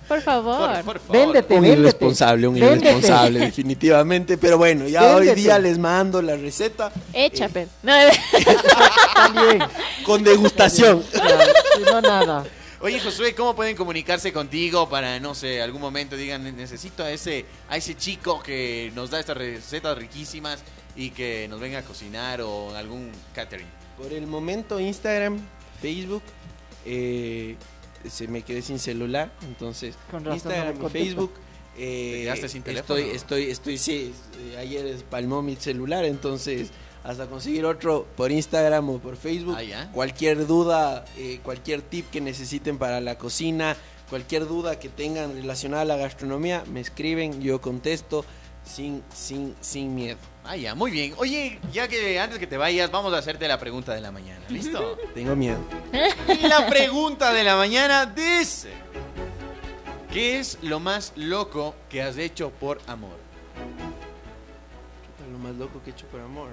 Por 0.08 0.22
favor. 0.22 0.72
Por, 0.78 0.84
por 0.86 1.00
favor. 1.02 1.12
Véndete, 1.18 1.54
Un 1.54 1.62
véndete. 1.62 1.82
irresponsable, 1.82 2.48
un 2.48 2.54
Véndete. 2.56 2.76
irresponsable, 2.90 3.40
definitivamente. 3.42 4.38
Pero 4.40 4.58
bueno, 4.58 4.88
ya 4.88 5.04
hoy 5.16 5.26
Véndete. 5.28 5.42
día 5.42 5.60
les 5.60 5.78
mando 5.78 6.20
la 6.22 6.36
receta 6.36 6.92
Echa, 7.14 7.48
Eh. 7.54 7.68
No, 7.84 7.94
También. 9.14 9.60
con 10.06 10.24
degustación. 10.24 11.04
Claro, 11.12 11.44
si 11.78 11.84
no, 11.84 12.02
nada. 12.02 12.44
Oye, 12.82 13.00
Josué, 13.02 13.36
¿cómo 13.36 13.56
pueden 13.58 13.76
comunicarse 13.76 14.32
contigo 14.32 14.88
para, 14.88 15.20
no 15.20 15.36
sé, 15.36 15.62
algún 15.62 15.82
momento 15.82 16.16
digan, 16.16 16.56
necesito 16.56 17.04
a 17.04 17.12
ese, 17.12 17.46
a 17.68 17.76
ese 17.76 17.96
chico 17.98 18.42
que 18.42 18.90
nos 18.96 19.10
da 19.10 19.20
estas 19.20 19.36
recetas 19.36 19.98
riquísimas 19.98 20.64
y 20.96 21.10
que 21.10 21.48
nos 21.50 21.60
venga 21.60 21.80
a 21.80 21.84
cocinar 21.84 22.42
o 22.42 22.74
algún 22.76 23.12
catering? 23.36 23.68
Por 23.98 24.14
el 24.14 24.28
momento, 24.28 24.80
Instagram, 24.80 25.40
Facebook. 25.82 26.24
eh, 26.86 27.58
se 28.10 28.30
me 28.30 28.44
quedé 28.44 28.62
sin 28.62 28.80
celular, 28.80 29.30
entonces 29.42 29.96
Con 30.10 30.24
razón 30.24 30.36
Instagram. 30.54 30.90
Facebook. 30.90 31.34
¿Te 31.76 32.20
eh, 32.20 32.24
quedaste 32.24 32.48
sin 32.48 32.64
teléfono? 32.64 32.98
estoy, 32.98 33.16
estoy, 33.16 33.52
estoy, 33.52 33.78
sí. 33.78 34.14
eh, 34.54 34.58
Ayer 34.58 34.86
espalmó 34.86 35.42
mi 35.42 35.58
celular, 35.58 36.06
entonces 36.06 36.70
hasta 37.04 37.28
conseguir 37.28 37.66
otro 37.66 38.06
por 38.16 38.32
Instagram 38.32 38.90
o 38.90 39.00
por 39.00 39.16
Facebook. 39.18 39.56
Ah, 39.58 39.64
ya. 39.64 39.92
Cualquier 39.92 40.46
duda, 40.48 41.06
eh, 41.18 41.40
cualquier 41.44 41.82
tip 41.82 42.10
que 42.10 42.22
necesiten 42.22 42.78
para 42.78 43.02
la 43.02 43.18
cocina, 43.18 43.76
cualquier 44.10 44.48
duda 44.48 44.80
que 44.80 44.90
tengan 44.90 45.34
relacionada 45.34 45.84
a 45.84 45.86
la 45.86 45.96
gastronomía, 45.98 46.64
me 46.72 46.80
escriben, 46.80 47.42
yo 47.42 47.62
contesto 47.62 48.26
sin, 48.64 49.04
sin, 49.14 49.56
sin 49.62 49.96
miedo. 49.96 50.18
Ah, 50.44 50.56
ya, 50.56 50.76
muy 50.76 50.92
bien. 50.92 51.14
Oye, 51.18 51.60
ya 51.72 51.88
que 51.88 52.20
antes 52.20 52.40
que 52.40 52.48
te 52.48 52.58
vayas, 52.58 52.90
vamos 52.92 53.14
a 53.14 53.18
hacerte 53.18 53.48
la 53.48 53.60
pregunta 53.60 53.94
de 53.94 54.02
la 54.02 54.12
mañana. 54.12 54.42
¿Listo? 54.50 54.98
Tengo 55.14 55.36
miedo. 55.36 55.60
Y 56.28 56.48
la 56.48 56.68
pregunta 56.68 57.32
de 57.34 57.44
la 57.44 57.56
mañana 57.56 58.06
dice: 58.08 58.70
¿Qué 60.12 60.40
es 60.40 60.58
lo 60.62 60.80
más 60.80 61.14
loco 61.16 61.76
que 61.90 62.02
has 62.02 62.18
hecho 62.18 62.50
por 62.50 62.80
amor? 62.88 63.18
Chuta, 65.06 65.32
Lo 65.32 65.38
más 65.38 65.56
loco 65.56 65.82
que 65.84 65.92
he 65.92 65.94
hecho 65.94 66.08
por 66.08 66.22
amor. 66.22 66.50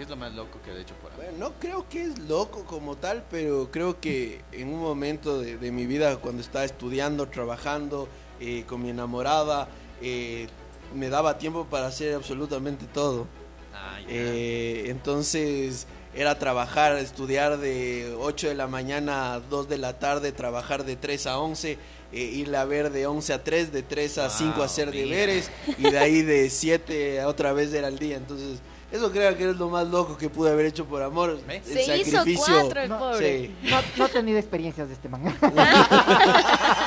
¿Qué 0.00 0.04
es 0.04 0.08
lo 0.08 0.16
más 0.16 0.32
loco 0.32 0.58
que 0.64 0.70
has 0.70 0.78
hecho 0.78 0.94
por 0.94 1.12
amor? 1.12 1.26
Bueno, 1.26 1.38
no 1.50 1.60
creo 1.60 1.86
que 1.86 2.04
es 2.04 2.18
loco 2.20 2.64
como 2.64 2.96
tal, 2.96 3.22
pero 3.30 3.68
creo 3.70 4.00
que 4.00 4.40
en 4.50 4.72
un 4.72 4.80
momento 4.80 5.38
de, 5.38 5.58
de 5.58 5.70
mi 5.70 5.84
vida, 5.84 6.16
cuando 6.16 6.40
estaba 6.40 6.64
estudiando, 6.64 7.28
trabajando 7.28 8.08
eh, 8.40 8.64
con 8.66 8.82
mi 8.82 8.88
enamorada, 8.88 9.68
eh, 10.00 10.46
me 10.94 11.10
daba 11.10 11.36
tiempo 11.36 11.66
para 11.66 11.88
hacer 11.88 12.14
absolutamente 12.14 12.86
todo. 12.86 13.26
Ah, 13.74 14.00
ya. 14.00 14.06
Eh, 14.08 14.84
entonces 14.86 15.86
era 16.14 16.38
trabajar, 16.38 16.96
estudiar 16.96 17.58
de 17.58 18.16
8 18.18 18.48
de 18.48 18.54
la 18.54 18.68
mañana 18.68 19.34
a 19.34 19.40
2 19.40 19.68
de 19.68 19.76
la 19.76 19.98
tarde, 19.98 20.32
trabajar 20.32 20.84
de 20.86 20.96
3 20.96 21.26
a 21.26 21.38
11, 21.38 21.72
eh, 22.12 22.18
ir 22.18 22.56
a 22.56 22.64
ver 22.64 22.90
de 22.90 23.06
11 23.06 23.34
a 23.34 23.44
3, 23.44 23.70
de 23.70 23.82
3 23.82 24.16
a 24.16 24.30
5 24.30 24.52
a 24.52 24.56
Wow, 24.56 24.64
hacer 24.64 24.90
mira. 24.92 25.04
deberes 25.04 25.50
y 25.76 25.90
de 25.90 25.98
ahí 25.98 26.22
de 26.22 26.48
7 26.48 27.20
a 27.20 27.28
otra 27.28 27.52
vez 27.52 27.70
era 27.74 27.88
al 27.88 27.98
día. 27.98 28.16
Entonces, 28.16 28.60
eso 28.92 29.10
creo 29.12 29.36
que 29.36 29.50
es 29.50 29.56
lo 29.56 29.68
más 29.68 29.86
loco 29.88 30.16
que 30.16 30.28
pude 30.28 30.50
haber 30.50 30.66
hecho 30.66 30.84
por 30.84 31.02
amor. 31.02 31.38
El 31.48 31.62
Se 31.64 31.96
hizo 31.98 32.18
sacrificio. 32.18 32.54
cuatro 32.60 32.80
el 32.80 32.88
No, 32.88 32.98
pobre. 32.98 33.40
Sí. 33.46 33.54
No, 33.70 33.76
no 33.96 34.06
he 34.06 34.08
tenido 34.08 34.38
experiencias 34.38 34.88
de 34.88 34.94
este 34.94 35.08
manga. 35.08 35.34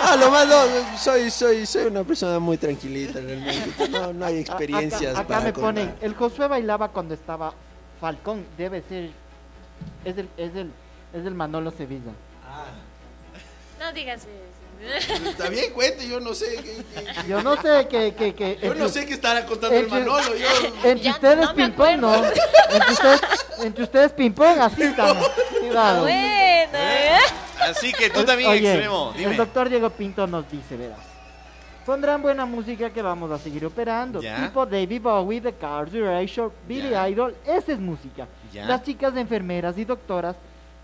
Ah, 0.06 0.18
lo 0.20 0.30
más 0.32 0.48
loco, 0.48 0.86
soy, 0.98 1.32
soy, 1.32 1.66
soy 1.66 1.86
una 1.86 2.04
persona 2.04 2.38
muy 2.40 2.58
tranquilita 2.58 3.20
realmente. 3.22 3.88
No, 3.90 4.12
no 4.14 4.26
hay 4.26 4.40
experiencias 4.40 5.12
Acá, 5.12 5.20
acá 5.22 5.28
para 5.28 5.42
me 5.46 5.54
ponen, 5.54 5.88
contar. 5.90 6.06
el 6.06 6.16
Josué 6.16 6.48
bailaba 6.48 6.90
cuando 6.90 7.14
estaba 7.14 7.54
Falcón, 8.02 8.46
debe 8.58 8.82
ser, 8.82 9.12
es 10.04 10.18
el, 10.18 10.30
es 10.38 10.56
el, 10.56 10.72
es 11.14 11.26
el 11.26 11.34
Manolo 11.34 11.72
Sevilla. 11.72 12.12
No 13.80 13.94
digas. 13.94 14.28
Está 15.30 15.50
bien, 15.50 15.72
cuente, 15.74 16.08
yo 16.08 16.20
no 16.20 16.34
sé. 16.34 16.56
qué- 16.58 16.84
qué- 16.94 17.28
Yo 17.30 17.42
no 17.42 17.56
sé 17.62 17.88
que, 17.88 18.14
que, 18.16 18.34
que 18.36 18.60
Yo 18.62 18.68
no 18.76 18.86
entre- 18.86 18.90
sé 18.90 19.06
qué 19.06 19.14
estará 19.14 19.46
contando 19.46 19.76
el 19.78 19.84
entre- 19.86 20.00
Manolo. 20.00 20.36
Yo... 20.36 20.48
Entre 20.90 21.10
ustedes 21.10 21.38
no 21.38 21.54
me 21.54 21.66
ping 21.66 21.72
pong, 21.76 21.98
¿no? 22.00 22.16
Entre 22.16 22.92
ustedes, 22.94 23.22
entre 23.62 23.84
ustedes 23.84 24.12
ping 24.14 24.32
pong, 24.32 24.60
así 24.60 24.84
están. 24.84 25.18
Cuidado. 25.60 26.02
Bueno, 26.02 26.78
¿eh? 26.78 27.18
Así 27.62 27.94
que 27.94 28.10
tú 28.10 28.20
El- 28.22 28.26
también, 28.26 28.50
oye, 28.52 28.72
extremo. 28.72 29.12
El 29.16 29.20
Dime. 29.20 29.36
doctor 29.36 29.70
Diego 29.70 29.90
Pinto 29.90 30.28
nos 30.28 30.50
dice, 30.52 30.76
verás. 30.76 31.00
Pondrán 31.86 32.22
buena 32.22 32.46
música 32.46 32.90
que 32.92 33.02
vamos 33.02 33.30
a 33.32 33.38
seguir 33.38 33.66
operando. 33.66 34.22
Ya. 34.22 34.38
Tipo 34.46 34.66
David 34.66 35.02
Bowie, 35.02 35.42
The 35.42 35.54
Cars, 35.54 35.94
Erasure, 35.94 36.50
Billy 36.68 36.90
Ya. 36.92 37.10
Idol. 37.10 37.36
Esa 37.46 37.74
es 37.74 37.80
música. 37.80 38.26
Ya. 38.54 38.66
Las 38.66 38.84
chicas 38.84 39.14
de 39.14 39.22
enfermeras 39.22 39.78
y 39.78 39.84
doctoras 39.86 40.36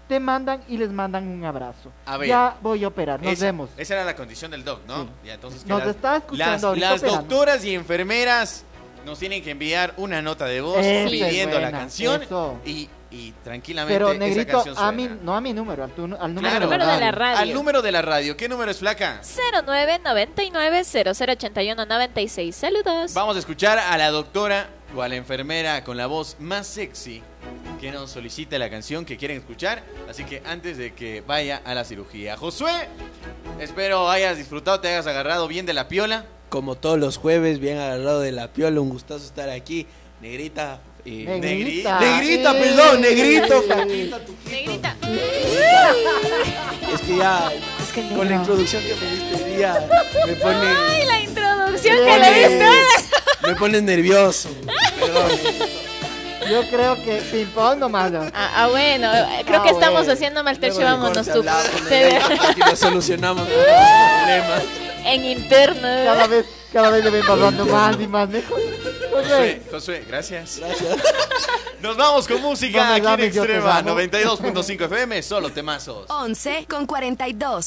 te 0.09 0.19
mandan 0.19 0.61
y 0.67 0.77
les 0.77 0.89
mandan 0.91 1.25
un 1.27 1.45
abrazo. 1.45 1.91
A 2.05 2.17
ver. 2.17 2.27
ya 2.27 2.57
voy 2.61 2.83
a 2.83 2.87
operar. 2.89 3.21
Nos 3.21 3.31
esa, 3.33 3.45
vemos. 3.45 3.69
Esa 3.77 3.93
era 3.93 4.03
la 4.03 4.15
condición 4.15 4.51
del 4.51 4.65
doc, 4.65 4.81
¿no? 4.87 5.03
Sí. 5.03 5.09
Ya, 5.25 5.33
entonces, 5.35 5.65
Nos 5.65 5.85
está 5.85 6.17
escuchando 6.17 6.51
las, 6.53 6.63
ahorita 6.63 6.89
las 6.89 7.01
doctoras 7.03 7.63
y 7.63 7.75
enfermeras 7.75 8.65
nos 9.05 9.17
tienen 9.19 9.41
que 9.41 9.51
enviar 9.51 9.93
una 9.97 10.21
nota 10.21 10.45
de 10.45 10.59
voz 10.61 10.83
Esa 10.83 11.09
pidiendo 11.09 11.59
la 11.59 11.71
canción 11.71 12.21
eso. 12.23 12.57
y, 12.65 12.89
y 13.11 13.31
tranquilamente 13.43 13.95
Pero 13.97 14.09
esa 14.11 14.19
negrito, 14.19 14.51
canción 14.63 14.75
a 14.77 14.91
mí, 14.91 15.05
suena. 15.05 15.21
no 15.23 15.35
a 15.35 15.41
mi 15.41 15.53
número, 15.53 15.83
al, 15.85 15.91
tu- 15.91 16.03
al 16.03 16.35
número, 16.35 16.41
Claro. 16.41 16.69
de 16.69 16.77
la 16.77 16.85
Número 16.85 16.85
de 16.93 16.99
la 16.99 17.11
radio. 17.11 17.37
Al 17.39 17.53
número 17.53 17.81
de 17.81 17.91
la 17.91 18.01
radio. 18.01 18.35
¿Qué 18.37 18.49
número 18.49 18.69
es 18.71 18.79
flaca? 18.79 19.21
0999 19.23 20.83
0081 20.83 21.85
96. 21.85 22.55
Saludos. 22.55 23.13
Vamos 23.13 23.35
a 23.35 23.39
escuchar 23.39 23.79
a 23.79 23.97
la 23.97 24.09
doctora 24.11 24.67
o 24.95 25.01
a 25.01 25.07
la 25.07 25.15
enfermera 25.15 25.83
con 25.83 25.97
la 25.97 26.07
voz 26.07 26.35
más 26.39 26.67
sexy 26.67 27.21
que 27.79 27.91
nos 27.91 28.11
solicita 28.11 28.57
la 28.57 28.69
canción 28.69 29.05
que 29.05 29.17
quieren 29.17 29.37
escuchar. 29.37 29.83
Así 30.09 30.23
que 30.25 30.41
antes 30.45 30.77
de 30.77 30.93
que 30.93 31.21
vaya 31.25 31.61
a 31.63 31.73
la 31.73 31.83
cirugía. 31.85 32.35
Josué, 32.37 32.71
espero 33.59 34.09
hayas 34.09 34.37
disfrutado, 34.37 34.79
te 34.79 34.87
hayas 34.89 35.07
agarrado 35.07 35.47
bien 35.47 35.65
de 35.65 35.73
la 35.73 35.87
piola. 35.87 36.25
Como 36.49 36.75
todos 36.75 36.97
los 36.99 37.17
jueves, 37.17 37.59
bien 37.59 37.77
agarrado 37.77 38.21
de 38.21 38.31
la 38.31 38.51
piola, 38.51 38.81
un 38.81 38.89
gustazo 38.89 39.23
estar 39.25 39.49
aquí. 39.49 39.85
Negrita. 40.21 40.81
eh, 41.05 41.37
Negrita. 41.39 41.99
Negrita, 41.99 42.51
Eh. 42.51 42.59
perdón, 42.61 43.01
negrito, 43.01 43.61
flaquita, 43.61 44.19
tu- 44.25 44.35
Negrita. 44.49 44.95
Es 46.93 47.01
que 47.01 47.17
ya, 47.17 47.51
Es 47.81 47.93
que 47.93 48.01
el 48.01 48.09
con 48.15 48.27
la 48.29 48.35
introducción 48.35 48.83
que 48.83 48.95
me 48.95 49.11
diste 49.15 49.55
día, 49.57 49.87
me 50.25 50.33
pone. 50.33 50.57
Ay, 50.89 51.05
la 51.05 51.19
introducción 51.21 51.97
me 51.97 52.05
que 52.05 52.19
le 52.19 52.49
diste. 52.49 52.65
Me 53.47 53.55
pones 53.55 53.83
nervioso. 53.83 54.49
Perdón. 54.99 55.31
Yo 56.49 56.67
creo 56.69 56.95
que 56.95 57.17
ping 57.31 57.45
pong 57.47 57.77
nomás. 57.79 58.11
¿no? 58.11 58.21
Ah, 58.33 58.51
ah, 58.55 58.67
bueno, 58.67 59.09
creo 59.45 59.59
Ah, 59.59 59.63
que 59.63 59.69
estamos 59.69 59.99
bueno. 59.99 60.13
haciendo 60.13 60.43
mal 60.43 60.59
tercio, 60.59 60.83
vámonos 60.83 61.27
tú. 61.27 61.43
Aquí 61.47 62.59
lo 62.59 62.75
solucionamos 62.75 63.47
los 63.47 63.57
problemas. 63.57 64.63
En 65.05 65.25
interno. 65.25 65.81
Cada 65.81 66.27
vez, 66.27 66.45
cada 66.73 66.89
vez 66.89 67.03
le 67.03 67.09
ven 67.09 67.25
pasando 67.25 67.65
más 67.65 67.95
y 67.99 68.07
más 68.07 68.29
lejos. 68.29 68.59
Josué, 69.11 69.61
Josué, 69.71 70.05
gracias. 70.07 70.57
Gracias. 70.59 70.97
Nos 71.81 71.95
vamos 71.95 72.27
con 72.27 72.41
música 72.41 72.85
No 72.99 73.11
aquí 73.11 73.21
en 73.23 73.27
Extrema 73.29 73.77
amo. 73.77 73.91
92.5 73.97 74.85
FM, 74.85 75.23
solo 75.23 75.49
temazos. 75.51 76.05
11 76.09 76.65
con 76.69 76.85
42. 76.85 77.65